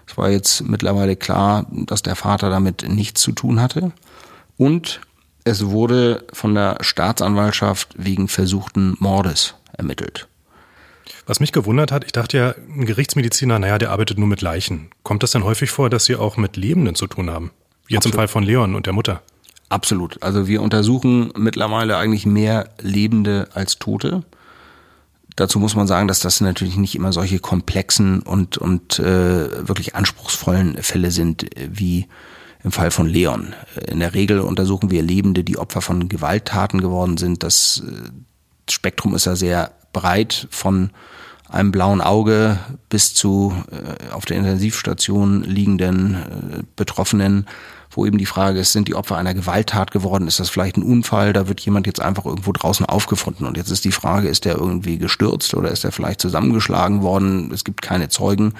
Es 0.06 0.16
war 0.16 0.30
jetzt 0.30 0.62
mittlerweile 0.62 1.16
klar, 1.16 1.66
dass 1.70 2.02
der 2.02 2.16
Vater 2.16 2.50
damit 2.50 2.88
nichts 2.88 3.22
zu 3.22 3.32
tun 3.32 3.60
hatte. 3.60 3.92
Und 4.56 5.00
es 5.44 5.66
wurde 5.66 6.24
von 6.32 6.54
der 6.54 6.78
Staatsanwaltschaft 6.80 7.94
wegen 7.96 8.28
versuchten 8.28 8.96
Mordes 8.98 9.54
ermittelt. 9.72 10.28
Was 11.26 11.40
mich 11.40 11.52
gewundert 11.52 11.92
hat, 11.92 12.04
ich 12.04 12.12
dachte 12.12 12.36
ja, 12.36 12.54
ein 12.68 12.84
Gerichtsmediziner, 12.84 13.58
naja, 13.58 13.78
der 13.78 13.90
arbeitet 13.90 14.18
nur 14.18 14.28
mit 14.28 14.40
Leichen. 14.40 14.90
Kommt 15.02 15.22
das 15.22 15.30
dann 15.30 15.44
häufig 15.44 15.70
vor, 15.70 15.88
dass 15.88 16.04
Sie 16.04 16.16
auch 16.16 16.36
mit 16.36 16.56
Lebenden 16.56 16.94
zu 16.94 17.06
tun 17.06 17.30
haben? 17.30 17.52
Jetzt 17.88 17.98
Absolut. 17.98 18.14
im 18.14 18.18
Fall 18.18 18.28
von 18.28 18.42
Leon 18.42 18.74
und 18.74 18.86
der 18.86 18.92
Mutter. 18.92 19.22
Absolut. 19.72 20.22
Also 20.22 20.46
wir 20.46 20.60
untersuchen 20.60 21.32
mittlerweile 21.34 21.96
eigentlich 21.96 22.26
mehr 22.26 22.68
Lebende 22.82 23.48
als 23.54 23.78
Tote. 23.78 24.22
Dazu 25.34 25.58
muss 25.58 25.74
man 25.74 25.86
sagen, 25.86 26.08
dass 26.08 26.20
das 26.20 26.42
natürlich 26.42 26.76
nicht 26.76 26.94
immer 26.94 27.14
solche 27.14 27.38
komplexen 27.38 28.20
und, 28.20 28.58
und 28.58 28.98
äh, 28.98 29.66
wirklich 29.66 29.94
anspruchsvollen 29.94 30.76
Fälle 30.82 31.10
sind 31.10 31.46
wie 31.56 32.06
im 32.62 32.70
Fall 32.70 32.90
von 32.90 33.06
Leon. 33.06 33.54
In 33.88 34.00
der 34.00 34.12
Regel 34.12 34.40
untersuchen 34.40 34.90
wir 34.90 35.00
Lebende, 35.02 35.42
die 35.42 35.56
Opfer 35.56 35.80
von 35.80 36.10
Gewalttaten 36.10 36.82
geworden 36.82 37.16
sind. 37.16 37.42
Das 37.42 37.82
äh, 37.82 38.10
Spektrum 38.70 39.14
ist 39.14 39.24
ja 39.24 39.36
sehr 39.36 39.72
breit 39.94 40.48
von 40.50 40.90
einem 41.48 41.72
blauen 41.72 42.02
Auge 42.02 42.58
bis 42.90 43.14
zu 43.14 43.54
äh, 43.70 44.12
auf 44.12 44.26
der 44.26 44.36
Intensivstation 44.36 45.44
liegenden 45.44 46.14
äh, 46.14 46.62
Betroffenen 46.76 47.46
wo 47.94 48.06
eben 48.06 48.18
die 48.18 48.26
Frage 48.26 48.60
ist, 48.60 48.72
sind 48.72 48.88
die 48.88 48.94
Opfer 48.94 49.16
einer 49.16 49.34
Gewalttat 49.34 49.90
geworden? 49.90 50.26
Ist 50.26 50.40
das 50.40 50.48
vielleicht 50.48 50.76
ein 50.76 50.82
Unfall? 50.82 51.32
Da 51.32 51.46
wird 51.48 51.60
jemand 51.60 51.86
jetzt 51.86 52.00
einfach 52.00 52.24
irgendwo 52.24 52.52
draußen 52.52 52.86
aufgefunden. 52.86 53.46
Und 53.46 53.56
jetzt 53.56 53.70
ist 53.70 53.84
die 53.84 53.92
Frage, 53.92 54.28
ist 54.28 54.46
der 54.46 54.56
irgendwie 54.56 54.98
gestürzt 54.98 55.54
oder 55.54 55.70
ist 55.70 55.84
er 55.84 55.92
vielleicht 55.92 56.20
zusammengeschlagen 56.20 57.02
worden? 57.02 57.50
Es 57.52 57.64
gibt 57.64 57.82
keine 57.82 58.08
Zeugen. 58.08 58.54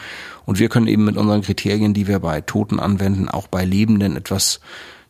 Und 0.45 0.59
wir 0.59 0.69
können 0.69 0.87
eben 0.87 1.05
mit 1.05 1.17
unseren 1.17 1.43
Kriterien, 1.43 1.95
die 1.95 2.07
wir 2.07 2.19
bei 2.19 2.43
Toten 2.43 2.79
anwenden, 2.79 3.29
auch 3.29 3.47
bei 3.47 3.65
Lebenden 3.65 4.17
etwas 4.17 4.61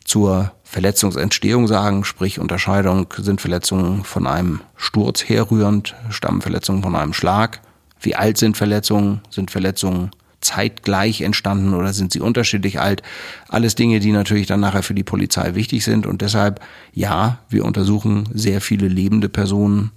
zur 0.05 0.51
Verletzungsentstehung 0.63 1.67
sagen, 1.67 2.03
sprich 2.03 2.39
Unterscheidung, 2.39 3.07
sind 3.17 3.41
Verletzungen 3.41 4.03
von 4.03 4.25
einem 4.25 4.61
Sturz 4.75 5.23
herrührend, 5.23 5.95
stammen 6.09 6.41
Verletzungen 6.41 6.81
von 6.81 6.95
einem 6.95 7.13
Schlag, 7.13 7.61
wie 7.99 8.15
alt 8.15 8.37
sind 8.37 8.57
Verletzungen, 8.57 9.21
sind 9.29 9.51
Verletzungen 9.51 10.11
zeitgleich 10.43 11.21
entstanden 11.21 11.73
oder 11.73 11.93
sind 11.93 12.13
sie 12.13 12.19
unterschiedlich 12.19 12.79
alt? 12.79 13.01
Alles 13.49 13.75
Dinge, 13.75 13.99
die 13.99 14.11
natürlich 14.11 14.47
dann 14.47 14.59
nachher 14.59 14.83
für 14.83 14.93
die 14.93 15.03
Polizei 15.03 15.55
wichtig 15.55 15.83
sind. 15.83 16.05
Und 16.05 16.21
deshalb, 16.21 16.59
ja, 16.93 17.39
wir 17.49 17.65
untersuchen 17.65 18.29
sehr 18.33 18.61
viele 18.61 18.87
lebende 18.87 19.29
Personen 19.29 19.91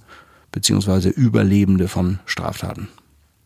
beziehungsweise 0.52 1.11
Überlebende 1.11 1.88
von 1.88 2.20
Straftaten. 2.24 2.88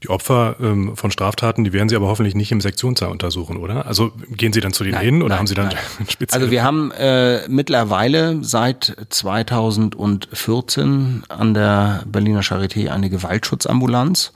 Die 0.02 0.08
Opfer 0.08 0.56
ähm, 0.62 0.96
von 0.96 1.10
Straftaten, 1.10 1.62
die 1.62 1.74
werden 1.74 1.90
Sie 1.90 1.96
aber 1.96 2.06
hoffentlich 2.06 2.34
nicht 2.34 2.50
im 2.52 2.62
Sektionssaal 2.62 3.10
untersuchen, 3.10 3.58
oder? 3.58 3.84
Also 3.84 4.12
gehen 4.30 4.54
Sie 4.54 4.60
dann 4.60 4.72
zu 4.72 4.82
denen 4.82 4.94
nein, 4.94 5.04
hin 5.04 5.20
oder 5.20 5.28
nein, 5.30 5.40
haben 5.40 5.46
Sie 5.46 5.54
dann 5.54 5.74
speziell? 6.08 6.40
Also 6.40 6.50
wir 6.50 6.62
haben 6.62 6.90
äh, 6.92 7.46
mittlerweile 7.48 8.42
seit 8.42 8.96
2014 9.10 11.24
an 11.28 11.52
der 11.52 12.04
Berliner 12.06 12.40
Charité 12.40 12.88
eine 12.88 13.10
Gewaltschutzambulanz 13.10 14.32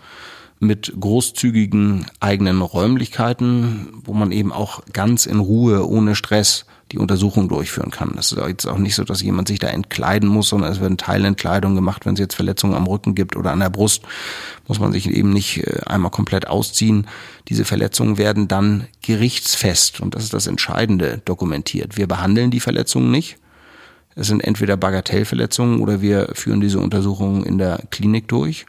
mit 0.61 0.93
großzügigen 0.99 2.07
eigenen 2.21 2.63
Räumlichkeiten, 2.63 3.89
wo 4.05 4.13
man 4.13 4.33
eben 4.33 4.53
auch 4.53 4.83
ganz 4.93 5.27
in 5.27 5.39
Ruhe, 5.39 5.87
ohne 5.87 6.15
Stress 6.15 6.67
die 6.93 6.99
Untersuchung 6.99 7.49
durchführen 7.49 7.91
kann. 7.91 8.13
Das 8.15 8.31
ist 8.31 8.39
jetzt 8.39 8.67
auch 8.67 8.79
nicht 8.79 8.95
so, 8.95 9.05
dass 9.05 9.23
jemand 9.23 9.49
sich 9.49 9.59
da 9.59 9.69
entkleiden 9.69 10.29
muss, 10.29 10.51
sondern 10.51 10.71
es 10.71 10.81
werden 10.81 10.97
Teilentkleidungen 10.97 11.75
gemacht. 11.75 12.07
Wenn 12.07 12.15
es 12.15 12.21
jetzt 12.21 12.37
Verletzungen 12.37 12.75
am 12.75 12.87
Rücken 12.87 13.15
gibt 13.15 13.37
oder 13.37 13.53
an 13.53 13.61
der 13.61 13.71
Brust, 13.71 14.03
muss 14.69 14.79
man 14.79 14.93
sich 14.93 15.11
eben 15.11 15.31
nicht 15.31 15.67
äh, 15.67 15.81
einmal 15.87 16.11
komplett 16.11 16.47
ausziehen. 16.47 17.07
Diese 17.49 17.65
Verletzungen 17.65 18.19
werden 18.19 18.49
dann 18.49 18.87
gerichtsfest, 19.03 20.01
und 20.01 20.15
das 20.15 20.25
ist 20.25 20.35
das 20.35 20.47
Entscheidende, 20.47 21.21
dokumentiert. 21.25 21.97
Wir 21.97 22.07
behandeln 22.07 22.51
die 22.51 22.61
Verletzungen 22.61 23.11
nicht. 23.11 23.39
Es 24.15 24.29
sind 24.29 24.45
entweder 24.45 24.77
Bagatellverletzungen 24.77 25.81
oder 25.81 26.01
wir 26.01 26.31
führen 26.35 26.61
diese 26.61 26.79
Untersuchungen 26.79 27.45
in 27.45 27.59
der 27.59 27.81
Klinik 27.91 28.29
durch 28.29 28.67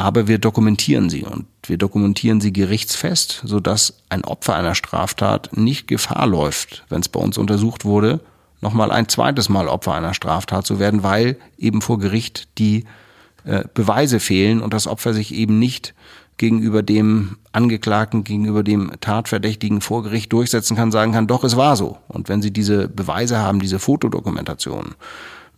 aber 0.00 0.26
wir 0.28 0.38
dokumentieren 0.38 1.10
sie 1.10 1.24
und 1.24 1.44
wir 1.64 1.76
dokumentieren 1.76 2.40
sie 2.40 2.54
gerichtsfest, 2.54 3.42
sodass 3.44 3.98
ein 4.08 4.24
Opfer 4.24 4.54
einer 4.54 4.74
Straftat 4.74 5.54
nicht 5.54 5.88
Gefahr 5.88 6.26
läuft, 6.26 6.86
wenn 6.88 7.02
es 7.02 7.10
bei 7.10 7.20
uns 7.20 7.36
untersucht 7.36 7.84
wurde, 7.84 8.20
nochmal 8.62 8.92
ein 8.92 9.10
zweites 9.10 9.50
Mal 9.50 9.68
Opfer 9.68 9.92
einer 9.92 10.14
Straftat 10.14 10.64
zu 10.64 10.78
werden, 10.78 11.02
weil 11.02 11.36
eben 11.58 11.82
vor 11.82 11.98
Gericht 11.98 12.48
die 12.56 12.86
äh, 13.44 13.64
Beweise 13.74 14.20
fehlen 14.20 14.62
und 14.62 14.72
das 14.72 14.86
Opfer 14.86 15.12
sich 15.12 15.34
eben 15.34 15.58
nicht 15.58 15.92
gegenüber 16.38 16.82
dem 16.82 17.36
Angeklagten, 17.52 18.24
gegenüber 18.24 18.62
dem 18.62 18.92
Tatverdächtigen 19.02 19.82
vor 19.82 20.02
Gericht 20.02 20.32
durchsetzen 20.32 20.76
kann, 20.78 20.90
sagen 20.90 21.12
kann, 21.12 21.26
doch, 21.26 21.44
es 21.44 21.58
war 21.58 21.76
so. 21.76 21.98
Und 22.08 22.30
wenn 22.30 22.40
Sie 22.40 22.52
diese 22.52 22.88
Beweise 22.88 23.36
haben, 23.36 23.60
diese 23.60 23.78
Fotodokumentation, 23.78 24.94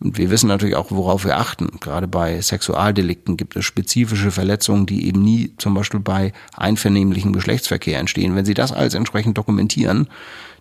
und 0.03 0.17
wir 0.17 0.29
wissen 0.29 0.47
natürlich 0.47 0.75
auch, 0.75 0.91
worauf 0.91 1.23
wir 1.23 1.37
achten. 1.37 1.79
Gerade 1.79 2.07
bei 2.07 2.41
Sexualdelikten 2.41 3.37
gibt 3.37 3.55
es 3.55 3.63
spezifische 3.63 4.31
Verletzungen, 4.31 4.85
die 4.85 5.07
eben 5.07 5.21
nie 5.21 5.53
zum 5.57 5.73
Beispiel 5.73 6.01
bei 6.01 6.33
einvernehmlichem 6.55 7.31
Geschlechtsverkehr 7.31 7.99
entstehen. 7.99 8.35
Wenn 8.35 8.45
Sie 8.45 8.53
das 8.53 8.73
alles 8.73 8.95
entsprechend 8.95 9.37
dokumentieren, 9.37 10.09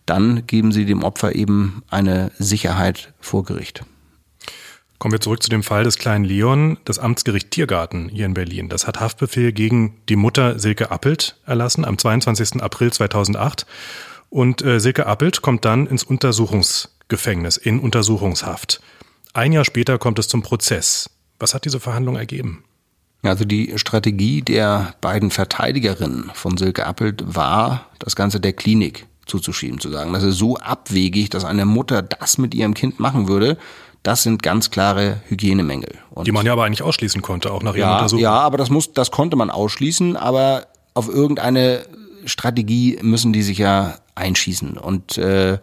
dann 0.06 0.46
geben 0.46 0.70
Sie 0.70 0.84
dem 0.84 1.02
Opfer 1.02 1.34
eben 1.34 1.82
eine 1.90 2.30
Sicherheit 2.38 3.12
vor 3.20 3.44
Gericht. 3.44 3.84
Kommen 4.98 5.12
wir 5.12 5.20
zurück 5.20 5.42
zu 5.42 5.50
dem 5.50 5.64
Fall 5.64 5.82
des 5.82 5.98
kleinen 5.98 6.24
Leon. 6.24 6.78
Das 6.84 7.00
Amtsgericht 7.00 7.50
Tiergarten 7.50 8.08
hier 8.08 8.26
in 8.26 8.34
Berlin, 8.34 8.68
das 8.68 8.86
hat 8.86 9.00
Haftbefehl 9.00 9.50
gegen 9.50 9.96
die 10.08 10.14
Mutter 10.14 10.60
Silke 10.60 10.92
Appelt 10.92 11.34
erlassen 11.44 11.84
am 11.84 11.98
22. 11.98 12.62
April 12.62 12.92
2008. 12.92 13.66
Und 14.30 14.62
äh, 14.62 14.78
Silke 14.78 15.06
Appelt 15.06 15.42
kommt 15.42 15.64
dann 15.64 15.88
ins 15.88 16.04
Untersuchungsgefängnis, 16.04 17.56
in 17.56 17.80
Untersuchungshaft. 17.80 18.80
Ein 19.34 19.52
Jahr 19.52 19.64
später 19.64 19.98
kommt 19.98 20.18
es 20.18 20.28
zum 20.28 20.42
Prozess. 20.42 21.08
Was 21.38 21.54
hat 21.54 21.64
diese 21.64 21.80
Verhandlung 21.80 22.16
ergeben? 22.16 22.64
Also 23.22 23.44
die 23.44 23.72
Strategie 23.76 24.42
der 24.42 24.94
beiden 25.00 25.30
Verteidigerinnen 25.30 26.30
von 26.34 26.56
Silke 26.56 26.86
Appelt 26.86 27.22
war, 27.24 27.86
das 27.98 28.16
Ganze 28.16 28.40
der 28.40 28.52
Klinik 28.52 29.06
zuzuschieben, 29.26 29.78
zu 29.78 29.90
sagen, 29.90 30.12
das 30.12 30.24
ist 30.24 30.36
so 30.38 30.56
abwegig, 30.56 31.30
dass 31.30 31.44
eine 31.44 31.64
Mutter 31.64 32.02
das 32.02 32.36
mit 32.36 32.54
ihrem 32.54 32.74
Kind 32.74 32.98
machen 32.98 33.28
würde. 33.28 33.56
Das 34.02 34.24
sind 34.24 34.42
ganz 34.42 34.70
klare 34.70 35.22
Hygienemängel. 35.28 35.94
Und 36.10 36.26
die 36.26 36.32
man 36.32 36.44
ja 36.44 36.52
aber 36.52 36.64
eigentlich 36.64 36.82
ausschließen 36.82 37.22
konnte, 37.22 37.52
auch 37.52 37.62
nach 37.62 37.76
ihrer 37.76 37.86
ja, 37.86 37.94
Untersuchung. 37.94 38.22
Ja, 38.22 38.32
aber 38.32 38.58
das 38.58 38.68
muss, 38.68 38.92
das 38.92 39.12
konnte 39.12 39.36
man 39.36 39.50
ausschließen, 39.50 40.16
aber 40.16 40.66
auf 40.94 41.08
irgendeine 41.08 41.86
Strategie 42.24 42.98
müssen 43.00 43.32
die 43.32 43.42
sich 43.42 43.58
ja 43.58 43.98
einschießen. 44.16 44.76
Und 44.76 45.16
äh, 45.18 45.58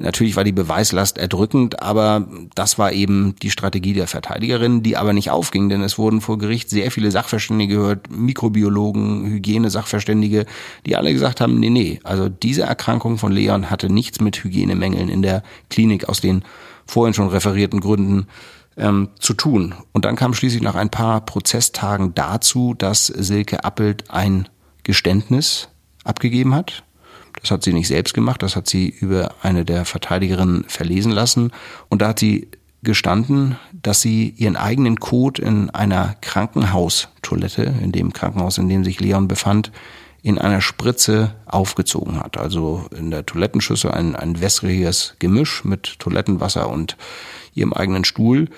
Natürlich 0.00 0.34
war 0.34 0.44
die 0.44 0.52
Beweislast 0.52 1.18
erdrückend, 1.18 1.82
aber 1.82 2.26
das 2.54 2.78
war 2.78 2.92
eben 2.92 3.34
die 3.42 3.50
Strategie 3.50 3.92
der 3.92 4.06
Verteidigerin, 4.06 4.82
die 4.82 4.96
aber 4.96 5.12
nicht 5.12 5.30
aufging, 5.30 5.68
denn 5.68 5.82
es 5.82 5.98
wurden 5.98 6.22
vor 6.22 6.38
Gericht 6.38 6.70
sehr 6.70 6.90
viele 6.90 7.10
Sachverständige 7.10 7.76
gehört, 7.76 8.10
Mikrobiologen, 8.10 9.26
Hygiene-Sachverständige, 9.26 10.46
die 10.86 10.96
alle 10.96 11.12
gesagt 11.12 11.42
haben, 11.42 11.60
nee, 11.60 11.68
nee, 11.68 12.00
also 12.02 12.30
diese 12.30 12.62
Erkrankung 12.62 13.18
von 13.18 13.30
Leon 13.30 13.68
hatte 13.68 13.92
nichts 13.92 14.20
mit 14.20 14.42
Hygienemängeln 14.42 15.10
in 15.10 15.20
der 15.20 15.42
Klinik 15.68 16.08
aus 16.08 16.20
den 16.20 16.44
vorhin 16.86 17.14
schon 17.14 17.28
referierten 17.28 17.80
Gründen 17.80 18.26
ähm, 18.78 19.10
zu 19.18 19.34
tun. 19.34 19.74
Und 19.92 20.06
dann 20.06 20.16
kam 20.16 20.32
schließlich 20.32 20.62
nach 20.62 20.76
ein 20.76 20.90
paar 20.90 21.20
Prozesstagen 21.20 22.14
dazu, 22.14 22.72
dass 22.72 23.06
Silke 23.06 23.64
Appelt 23.64 24.10
ein 24.10 24.48
Geständnis 24.82 25.68
abgegeben 26.04 26.54
hat 26.54 26.84
das 27.40 27.50
hat 27.50 27.62
sie 27.62 27.72
nicht 27.72 27.88
selbst 27.88 28.14
gemacht, 28.14 28.42
das 28.42 28.56
hat 28.56 28.68
sie 28.68 28.88
über 28.88 29.34
eine 29.42 29.64
der 29.64 29.84
Verteidigerinnen 29.84 30.64
verlesen 30.68 31.12
lassen. 31.12 31.52
Und 31.88 32.02
da 32.02 32.08
hat 32.08 32.18
sie 32.18 32.48
gestanden, 32.82 33.56
dass 33.72 34.00
sie 34.00 34.34
ihren 34.36 34.56
eigenen 34.56 35.00
Code 35.00 35.42
in 35.42 35.70
einer 35.70 36.16
Krankenhaustoilette, 36.20 37.74
in 37.82 37.92
dem 37.92 38.12
Krankenhaus, 38.12 38.58
in 38.58 38.68
dem 38.68 38.84
sich 38.84 39.00
Leon 39.00 39.28
befand, 39.28 39.70
in 40.22 40.38
einer 40.38 40.60
Spritze 40.60 41.34
aufgezogen 41.46 42.20
hat. 42.20 42.36
Also 42.36 42.86
in 42.96 43.10
der 43.10 43.24
Toilettenschüssel 43.24 43.90
ein, 43.90 44.16
ein 44.16 44.40
wässriges 44.40 45.14
Gemisch 45.18 45.64
mit 45.64 45.98
Toilettenwasser 45.98 46.68
und 46.68 46.96
ihrem 47.54 47.72
eigenen 47.72 48.04
Stuhl 48.04 48.48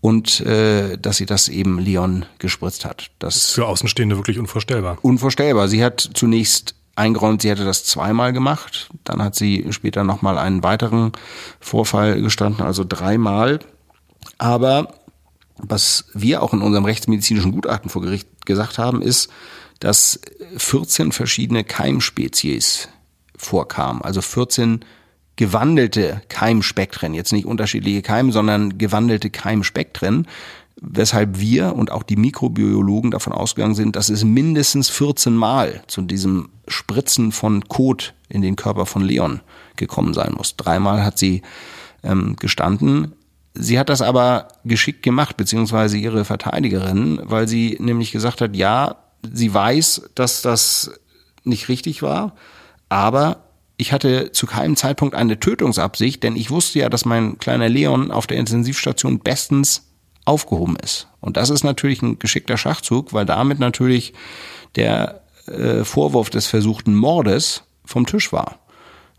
und 0.00 0.40
äh, 0.40 0.96
dass 0.96 1.18
sie 1.18 1.26
das 1.26 1.48
eben 1.48 1.78
Leon 1.78 2.24
gespritzt 2.38 2.84
hat. 2.84 3.10
Das 3.18 3.36
ist 3.36 3.50
für 3.50 3.66
Außenstehende 3.66 4.16
wirklich 4.16 4.38
unvorstellbar. 4.38 4.98
Unvorstellbar. 5.02 5.68
Sie 5.68 5.84
hat 5.84 6.00
zunächst 6.14 6.74
eingeräumt, 7.00 7.42
sie 7.42 7.50
hätte 7.50 7.64
das 7.64 7.84
zweimal 7.84 8.32
gemacht. 8.32 8.90
Dann 9.04 9.22
hat 9.22 9.34
sie 9.34 9.66
später 9.70 10.04
nochmal 10.04 10.38
einen 10.38 10.62
weiteren 10.62 11.12
Vorfall 11.58 12.20
gestanden, 12.20 12.64
also 12.64 12.84
dreimal. 12.86 13.58
Aber 14.38 14.94
was 15.56 16.06
wir 16.14 16.42
auch 16.42 16.52
in 16.52 16.62
unserem 16.62 16.84
rechtsmedizinischen 16.84 17.52
Gutachten 17.52 17.90
vor 17.90 18.02
Gericht 18.02 18.46
gesagt 18.46 18.78
haben, 18.78 19.02
ist, 19.02 19.30
dass 19.80 20.20
14 20.56 21.12
verschiedene 21.12 21.64
Keimspezies 21.64 22.88
vorkamen. 23.36 24.02
Also 24.02 24.20
14 24.20 24.84
gewandelte 25.36 26.20
Keimspektren, 26.28 27.14
jetzt 27.14 27.32
nicht 27.32 27.46
unterschiedliche 27.46 28.02
Keime, 28.02 28.30
sondern 28.30 28.76
gewandelte 28.76 29.30
Keimspektren, 29.30 30.26
weshalb 30.80 31.38
wir 31.38 31.74
und 31.76 31.90
auch 31.90 32.02
die 32.02 32.16
Mikrobiologen 32.16 33.10
davon 33.10 33.32
ausgegangen 33.32 33.74
sind, 33.74 33.96
dass 33.96 34.08
es 34.08 34.24
mindestens 34.24 34.88
14 34.88 35.34
Mal 35.34 35.82
zu 35.86 36.02
diesem 36.02 36.48
Spritzen 36.66 37.32
von 37.32 37.68
Kot 37.68 38.14
in 38.28 38.40
den 38.40 38.56
Körper 38.56 38.86
von 38.86 39.02
Leon 39.02 39.40
gekommen 39.76 40.14
sein 40.14 40.32
muss. 40.36 40.56
Dreimal 40.56 41.04
hat 41.04 41.18
sie 41.18 41.42
ähm, 42.02 42.36
gestanden. 42.36 43.12
Sie 43.52 43.78
hat 43.78 43.88
das 43.88 44.00
aber 44.00 44.48
geschickt 44.64 45.02
gemacht, 45.02 45.36
beziehungsweise 45.36 45.98
ihre 45.98 46.24
Verteidigerin, 46.24 47.20
weil 47.24 47.46
sie 47.46 47.76
nämlich 47.78 48.12
gesagt 48.12 48.40
hat, 48.40 48.56
ja, 48.56 48.96
sie 49.30 49.52
weiß, 49.52 50.10
dass 50.14 50.40
das 50.40 50.92
nicht 51.44 51.68
richtig 51.68 52.02
war, 52.02 52.34
aber 52.88 53.44
ich 53.76 53.92
hatte 53.92 54.30
zu 54.32 54.46
keinem 54.46 54.76
Zeitpunkt 54.76 55.14
eine 55.14 55.40
Tötungsabsicht, 55.40 56.22
denn 56.22 56.36
ich 56.36 56.50
wusste 56.50 56.78
ja, 56.78 56.88
dass 56.88 57.04
mein 57.04 57.38
kleiner 57.38 57.68
Leon 57.68 58.10
auf 58.10 58.26
der 58.26 58.36
Intensivstation 58.38 59.18
bestens 59.20 59.89
aufgehoben 60.24 60.76
ist. 60.76 61.08
Und 61.20 61.36
das 61.36 61.50
ist 61.50 61.64
natürlich 61.64 62.02
ein 62.02 62.18
geschickter 62.18 62.56
Schachzug, 62.56 63.12
weil 63.12 63.26
damit 63.26 63.58
natürlich 63.58 64.12
der 64.76 65.22
äh, 65.46 65.84
Vorwurf 65.84 66.30
des 66.30 66.46
versuchten 66.46 66.94
Mordes 66.94 67.64
vom 67.84 68.06
Tisch 68.06 68.32
war. 68.32 68.58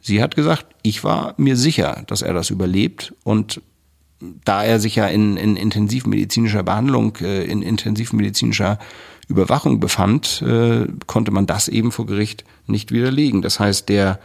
Sie 0.01 0.21
hat 0.21 0.35
gesagt, 0.35 0.65
ich 0.81 1.03
war 1.03 1.35
mir 1.37 1.55
sicher, 1.55 2.03
dass 2.07 2.21
er 2.21 2.33
das 2.33 2.49
überlebt 2.49 3.13
und 3.23 3.61
da 4.45 4.63
er 4.63 4.79
sich 4.79 4.95
ja 4.95 5.07
in, 5.07 5.37
in 5.37 5.55
intensivmedizinischer 5.55 6.63
Behandlung, 6.63 7.17
äh, 7.21 7.43
in 7.43 7.61
intensivmedizinischer 7.61 8.79
Überwachung 9.27 9.79
befand, 9.79 10.41
äh, 10.41 10.87
konnte 11.07 11.31
man 11.31 11.47
das 11.47 11.67
eben 11.67 11.91
vor 11.91 12.05
Gericht 12.05 12.43
nicht 12.67 12.91
widerlegen. 12.91 13.41
Das 13.41 13.59
heißt, 13.59 13.89
der, 13.89 14.19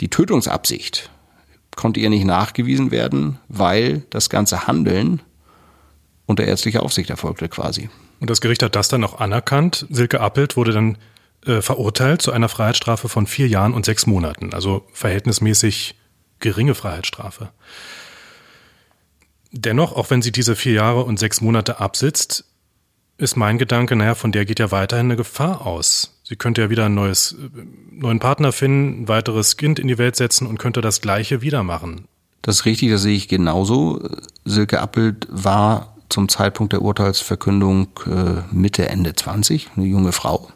die 0.00 0.08
Tötungsabsicht 0.08 1.10
konnte 1.76 2.00
ihr 2.00 2.10
nicht 2.10 2.24
nachgewiesen 2.24 2.90
werden, 2.90 3.38
weil 3.48 4.04
das 4.10 4.30
ganze 4.30 4.66
Handeln 4.66 5.22
unter 6.26 6.44
ärztlicher 6.44 6.82
Aufsicht 6.82 7.10
erfolgte 7.10 7.48
quasi. 7.48 7.90
Und 8.20 8.30
das 8.30 8.40
Gericht 8.40 8.62
hat 8.62 8.76
das 8.76 8.88
dann 8.88 9.04
auch 9.04 9.20
anerkannt. 9.20 9.86
Silke 9.90 10.20
Appelt 10.20 10.56
wurde 10.56 10.72
dann 10.72 10.98
äh, 11.46 11.60
verurteilt 11.60 12.22
zu 12.22 12.32
einer 12.32 12.48
Freiheitsstrafe 12.48 13.08
von 13.08 13.26
vier 13.26 13.48
Jahren 13.48 13.74
und 13.74 13.84
sechs 13.84 14.06
Monaten, 14.06 14.54
also 14.54 14.86
verhältnismäßig 14.92 15.94
geringe 16.40 16.74
Freiheitsstrafe. 16.74 17.50
Dennoch, 19.52 19.92
auch 19.92 20.10
wenn 20.10 20.22
sie 20.22 20.32
diese 20.32 20.56
vier 20.56 20.72
Jahre 20.72 21.04
und 21.04 21.18
sechs 21.18 21.40
Monate 21.40 21.80
absitzt, 21.80 22.44
ist 23.18 23.36
mein 23.36 23.58
Gedanke, 23.58 23.94
naja, 23.94 24.14
von 24.14 24.32
der 24.32 24.44
geht 24.44 24.58
ja 24.58 24.72
weiterhin 24.72 25.06
eine 25.06 25.16
Gefahr 25.16 25.66
aus. 25.66 26.20
Sie 26.24 26.36
könnte 26.36 26.62
ja 26.62 26.70
wieder 26.70 26.86
ein 26.86 26.94
neues, 26.94 27.32
äh, 27.32 27.62
neuen 27.90 28.18
Partner 28.18 28.52
finden, 28.52 29.02
ein 29.02 29.08
weiteres 29.08 29.56
Kind 29.56 29.78
in 29.78 29.88
die 29.88 29.98
Welt 29.98 30.16
setzen 30.16 30.46
und 30.46 30.58
könnte 30.58 30.80
das 30.80 31.00
Gleiche 31.00 31.42
wieder 31.42 31.62
machen. 31.62 32.08
Das 32.42 32.56
ist 32.56 32.64
richtig, 32.64 32.90
das 32.90 33.02
sehe 33.02 33.16
ich 33.16 33.28
genauso. 33.28 34.00
Silke 34.44 34.80
Appelt 34.80 35.26
war 35.30 35.93
zum 36.08 36.28
Zeitpunkt 36.28 36.72
der 36.72 36.82
Urteilsverkündung 36.82 37.88
äh, 38.06 38.42
Mitte, 38.54 38.88
Ende 38.88 39.14
20, 39.14 39.70
eine 39.76 39.86
junge 39.86 40.12
Frau. 40.12 40.48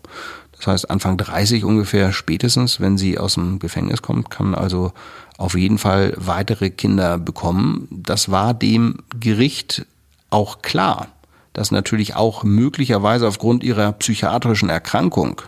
Das 0.56 0.66
heißt 0.66 0.90
Anfang 0.90 1.16
30 1.16 1.64
ungefähr 1.64 2.12
spätestens, 2.12 2.80
wenn 2.80 2.98
sie 2.98 3.18
aus 3.18 3.34
dem 3.34 3.58
Gefängnis 3.58 4.02
kommt, 4.02 4.30
kann 4.30 4.54
also 4.54 4.92
auf 5.36 5.56
jeden 5.56 5.78
Fall 5.78 6.14
weitere 6.16 6.70
Kinder 6.70 7.16
bekommen. 7.16 7.86
Das 7.90 8.30
war 8.30 8.54
dem 8.54 8.98
Gericht 9.18 9.86
auch 10.30 10.62
klar, 10.62 11.08
dass 11.52 11.70
natürlich 11.70 12.16
auch 12.16 12.42
möglicherweise 12.42 13.26
aufgrund 13.28 13.62
ihrer 13.62 13.92
psychiatrischen 13.92 14.68
Erkrankung, 14.68 15.42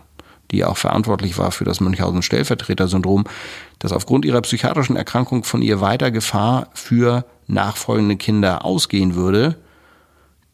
die 0.53 0.65
auch 0.65 0.77
verantwortlich 0.77 1.39
war 1.39 1.51
für 1.51 1.65
das 1.65 1.81
Münchhausen-Stellvertreter-Syndrom, 1.81 3.25
dass 3.81 3.93
aufgrund 3.93 4.25
ihrer 4.25 4.41
psychiatrischen 4.43 4.97
Erkrankung 4.97 5.43
von 5.43 5.61
ihr 5.61 5.81
weiter 5.81 6.11
Gefahr 6.11 6.69
für 6.73 7.25
nachfolgende 7.49 8.17
Kinder 8.17 8.65
ausgehen 8.65 9.17
würde. 9.17 9.57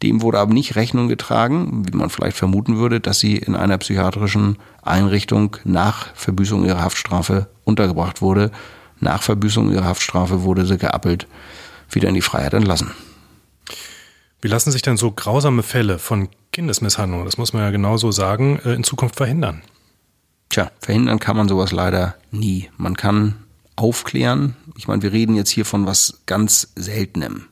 Dem 0.03 0.21
wurde 0.21 0.39
aber 0.39 0.53
nicht 0.53 0.75
Rechnung 0.75 1.07
getragen, 1.07 1.83
wie 1.87 1.97
man 1.97 2.09
vielleicht 2.09 2.37
vermuten 2.37 2.77
würde, 2.77 2.99
dass 2.99 3.19
sie 3.19 3.35
in 3.37 3.55
einer 3.55 3.77
psychiatrischen 3.79 4.57
Einrichtung 4.83 5.57
nach 5.63 6.13
Verbüßung 6.15 6.65
ihrer 6.65 6.81
Haftstrafe 6.81 7.47
untergebracht 7.63 8.21
wurde. 8.21 8.51
Nach 8.99 9.23
Verbüßung 9.23 9.71
ihrer 9.71 9.85
Haftstrafe 9.85 10.43
wurde 10.43 10.65
sie 10.65 10.77
geappelt, 10.77 11.27
wieder 11.89 12.09
in 12.09 12.15
die 12.15 12.21
Freiheit 12.21 12.53
entlassen. 12.53 12.91
Wie 14.41 14.47
lassen 14.47 14.71
sich 14.71 14.83
denn 14.83 14.97
so 14.97 15.11
grausame 15.11 15.63
Fälle 15.63 15.97
von 15.97 16.29
Kindesmisshandlung, 16.51 17.25
das 17.25 17.37
muss 17.37 17.53
man 17.53 17.63
ja 17.63 17.71
genauso 17.71 18.11
sagen, 18.11 18.59
äh, 18.63 18.73
in 18.73 18.83
Zukunft 18.83 19.15
verhindern? 19.15 19.63
Tja, 20.49 20.71
verhindern 20.79 21.19
kann 21.19 21.37
man 21.37 21.49
sowas 21.49 21.71
leider 21.71 22.15
nie. 22.31 22.69
Man 22.77 22.95
kann 22.95 23.35
aufklären. 23.75 24.55
Ich 24.75 24.87
meine, 24.87 25.01
wir 25.01 25.11
reden 25.11 25.35
jetzt 25.35 25.49
hier 25.49 25.65
von 25.65 25.85
was 25.85 26.21
ganz 26.25 26.71
Seltenem. 26.75 27.47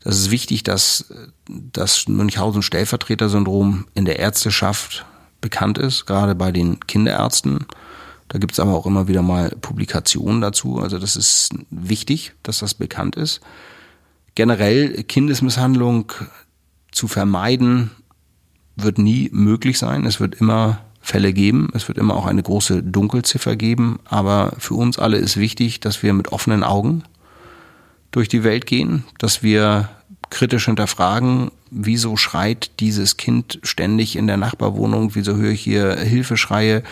Das 0.00 0.16
ist 0.16 0.30
wichtig, 0.30 0.62
dass 0.62 1.12
das 1.48 2.06
Münchhausen-Stellvertreter-Syndrom 2.08 3.86
in 3.94 4.04
der 4.04 4.18
Ärzteschaft 4.18 5.04
bekannt 5.40 5.78
ist, 5.78 6.06
gerade 6.06 6.34
bei 6.34 6.52
den 6.52 6.80
Kinderärzten. 6.80 7.66
Da 8.28 8.38
gibt 8.38 8.52
es 8.52 8.60
aber 8.60 8.74
auch 8.74 8.86
immer 8.86 9.08
wieder 9.08 9.22
mal 9.22 9.50
Publikationen 9.60 10.40
dazu. 10.40 10.78
Also 10.80 10.98
das 10.98 11.16
ist 11.16 11.50
wichtig, 11.70 12.34
dass 12.42 12.58
das 12.58 12.74
bekannt 12.74 13.16
ist. 13.16 13.40
Generell 14.34 15.02
Kindesmisshandlung 15.04 16.12
zu 16.92 17.08
vermeiden 17.08 17.90
wird 18.76 18.98
nie 18.98 19.30
möglich 19.32 19.78
sein. 19.78 20.04
Es 20.04 20.20
wird 20.20 20.36
immer 20.36 20.80
Fälle 21.00 21.32
geben. 21.32 21.70
Es 21.72 21.88
wird 21.88 21.98
immer 21.98 22.14
auch 22.14 22.26
eine 22.26 22.42
große 22.42 22.82
Dunkelziffer 22.82 23.56
geben. 23.56 23.98
Aber 24.04 24.52
für 24.58 24.74
uns 24.74 24.98
alle 24.98 25.16
ist 25.16 25.38
wichtig, 25.38 25.80
dass 25.80 26.02
wir 26.02 26.12
mit 26.12 26.32
offenen 26.32 26.62
Augen 26.62 27.02
durch 28.10 28.28
die 28.28 28.44
Welt 28.44 28.66
gehen, 28.66 29.04
dass 29.18 29.42
wir 29.42 29.88
kritisch 30.30 30.66
hinterfragen, 30.66 31.50
wieso 31.70 32.16
schreit 32.16 32.80
dieses 32.80 33.16
Kind 33.16 33.58
ständig 33.62 34.16
in 34.16 34.26
der 34.26 34.36
Nachbarwohnung, 34.36 35.14
wieso 35.14 35.36
höre 35.36 35.52
ich 35.52 35.60
hier 35.60 35.96
Hilfeschreie, 35.96 36.82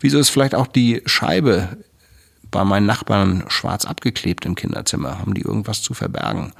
wieso 0.00 0.18
ist 0.18 0.30
vielleicht 0.30 0.54
auch 0.54 0.66
die 0.66 1.02
Scheibe 1.06 1.76
bei 2.50 2.64
meinen 2.64 2.86
Nachbarn 2.86 3.44
schwarz 3.48 3.84
abgeklebt 3.84 4.46
im 4.46 4.54
Kinderzimmer, 4.54 5.18
haben 5.18 5.34
die 5.34 5.42
irgendwas 5.42 5.82
zu 5.82 5.94
verbergen. 5.94 6.52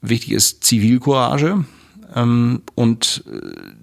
Wichtig 0.00 0.32
ist 0.32 0.64
Zivilcourage 0.64 1.64
ähm, 2.14 2.62
und 2.74 3.24
äh, 3.26 3.81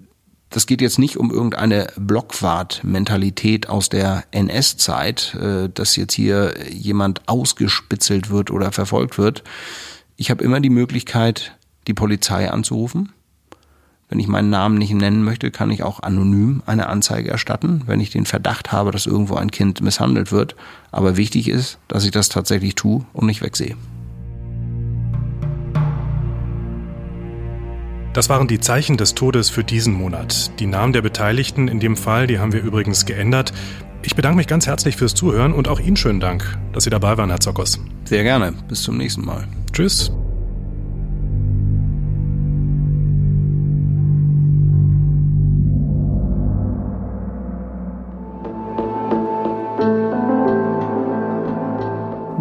das 0.50 0.66
geht 0.66 0.80
jetzt 0.80 0.98
nicht 0.98 1.16
um 1.16 1.30
irgendeine 1.30 1.86
Blockwart-Mentalität 1.96 3.68
aus 3.68 3.88
der 3.88 4.24
NS-Zeit, 4.32 5.34
äh, 5.40 5.68
dass 5.72 5.96
jetzt 5.96 6.12
hier 6.12 6.54
jemand 6.70 7.28
ausgespitzelt 7.28 8.30
wird 8.30 8.50
oder 8.50 8.72
verfolgt 8.72 9.16
wird. 9.16 9.44
Ich 10.16 10.30
habe 10.30 10.44
immer 10.44 10.60
die 10.60 10.70
Möglichkeit, 10.70 11.56
die 11.86 11.94
Polizei 11.94 12.50
anzurufen. 12.50 13.12
Wenn 14.08 14.18
ich 14.18 14.26
meinen 14.26 14.50
Namen 14.50 14.76
nicht 14.76 14.92
nennen 14.92 15.22
möchte, 15.22 15.52
kann 15.52 15.70
ich 15.70 15.84
auch 15.84 16.00
anonym 16.02 16.64
eine 16.66 16.88
Anzeige 16.88 17.30
erstatten, 17.30 17.82
wenn 17.86 18.00
ich 18.00 18.10
den 18.10 18.26
Verdacht 18.26 18.72
habe, 18.72 18.90
dass 18.90 19.06
irgendwo 19.06 19.36
ein 19.36 19.52
Kind 19.52 19.80
misshandelt 19.82 20.32
wird. 20.32 20.56
Aber 20.90 21.16
wichtig 21.16 21.48
ist, 21.48 21.78
dass 21.86 22.04
ich 22.04 22.10
das 22.10 22.28
tatsächlich 22.28 22.74
tue 22.74 23.06
und 23.12 23.26
nicht 23.26 23.40
wegsehe. 23.40 23.76
Das 28.12 28.28
waren 28.28 28.48
die 28.48 28.58
Zeichen 28.58 28.96
des 28.96 29.14
Todes 29.14 29.50
für 29.50 29.62
diesen 29.62 29.94
Monat. 29.94 30.58
Die 30.58 30.66
Namen 30.66 30.92
der 30.92 31.00
Beteiligten 31.00 31.68
in 31.68 31.78
dem 31.78 31.96
Fall, 31.96 32.26
die 32.26 32.40
haben 32.40 32.52
wir 32.52 32.60
übrigens 32.60 33.06
geändert. 33.06 33.52
Ich 34.02 34.16
bedanke 34.16 34.38
mich 34.38 34.48
ganz 34.48 34.66
herzlich 34.66 34.96
fürs 34.96 35.14
Zuhören 35.14 35.52
und 35.52 35.68
auch 35.68 35.78
Ihnen 35.78 35.96
schönen 35.96 36.18
Dank, 36.18 36.58
dass 36.72 36.84
Sie 36.84 36.90
dabei 36.90 37.16
waren, 37.18 37.30
Herr 37.30 37.38
Zockers. 37.38 37.78
Sehr 38.04 38.24
gerne. 38.24 38.52
Bis 38.66 38.82
zum 38.82 38.96
nächsten 38.96 39.24
Mal. 39.24 39.46
Tschüss. 39.72 40.10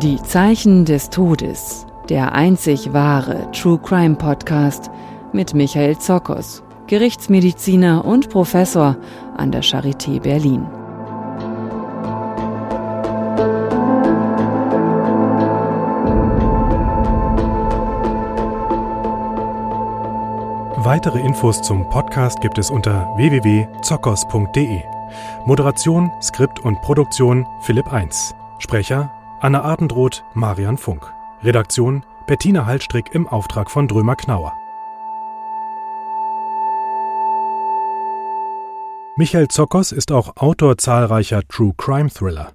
Die 0.02 0.20
Zeichen 0.24 0.86
des 0.86 1.12
Todes, 1.12 1.86
der 2.10 2.34
einzig 2.34 2.92
wahre 2.92 3.52
True 3.52 3.78
Crime 3.78 4.16
Podcast 4.16 4.90
mit 5.34 5.54
Michael 5.54 5.98
Zokos, 5.98 6.64
Gerichtsmediziner 6.88 8.06
und 8.06 8.30
Professor 8.30 8.98
an 9.38 9.52
der 9.52 9.64
Charité 9.64 10.20
Berlin. 10.20 10.66
Weitere 20.92 21.20
Infos 21.20 21.62
zum 21.62 21.88
Podcast 21.90 22.42
gibt 22.42 22.58
es 22.58 22.72
unter 22.72 23.16
www.zockers.de. 23.16 24.82
Moderation, 25.46 26.12
Skript 26.22 26.60
und 26.62 26.82
Produktion 26.82 27.46
Philipp 27.62 27.94
1. 27.94 28.34
Sprecher 28.58 29.12
Anna 29.42 29.62
Abendroth, 29.62 30.24
Marian 30.34 30.78
Funk. 30.78 31.14
Redaktion 31.44 32.04
Bettina 32.28 32.66
Hallstrick 32.66 33.14
im 33.14 33.28
Auftrag 33.28 33.70
von 33.70 33.88
Drömer 33.88 34.16
Knauer. 34.16 34.54
Michael 39.20 39.50
Zockers 39.50 39.92
ist 39.92 40.14
auch 40.14 40.38
Autor 40.38 40.78
zahlreicher 40.78 41.42
True 41.50 41.74
Crime 41.76 42.10
Thriller. 42.10 42.54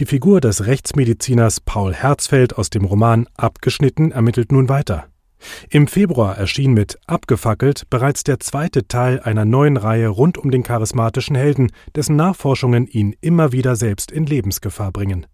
Die 0.00 0.04
Figur 0.04 0.40
des 0.40 0.66
Rechtsmediziners 0.66 1.60
Paul 1.60 1.94
Herzfeld 1.94 2.58
aus 2.58 2.70
dem 2.70 2.84
Roman 2.84 3.28
Abgeschnitten 3.36 4.10
ermittelt 4.10 4.50
nun 4.50 4.68
weiter. 4.68 5.06
Im 5.70 5.86
Februar 5.86 6.36
erschien 6.36 6.72
mit 6.72 6.98
Abgefackelt 7.06 7.88
bereits 7.88 8.24
der 8.24 8.40
zweite 8.40 8.88
Teil 8.88 9.20
einer 9.20 9.44
neuen 9.44 9.76
Reihe 9.76 10.08
rund 10.08 10.38
um 10.38 10.50
den 10.50 10.64
charismatischen 10.64 11.36
Helden, 11.36 11.70
dessen 11.94 12.16
Nachforschungen 12.16 12.88
ihn 12.88 13.14
immer 13.20 13.52
wieder 13.52 13.76
selbst 13.76 14.10
in 14.10 14.26
Lebensgefahr 14.26 14.90
bringen. 14.90 15.26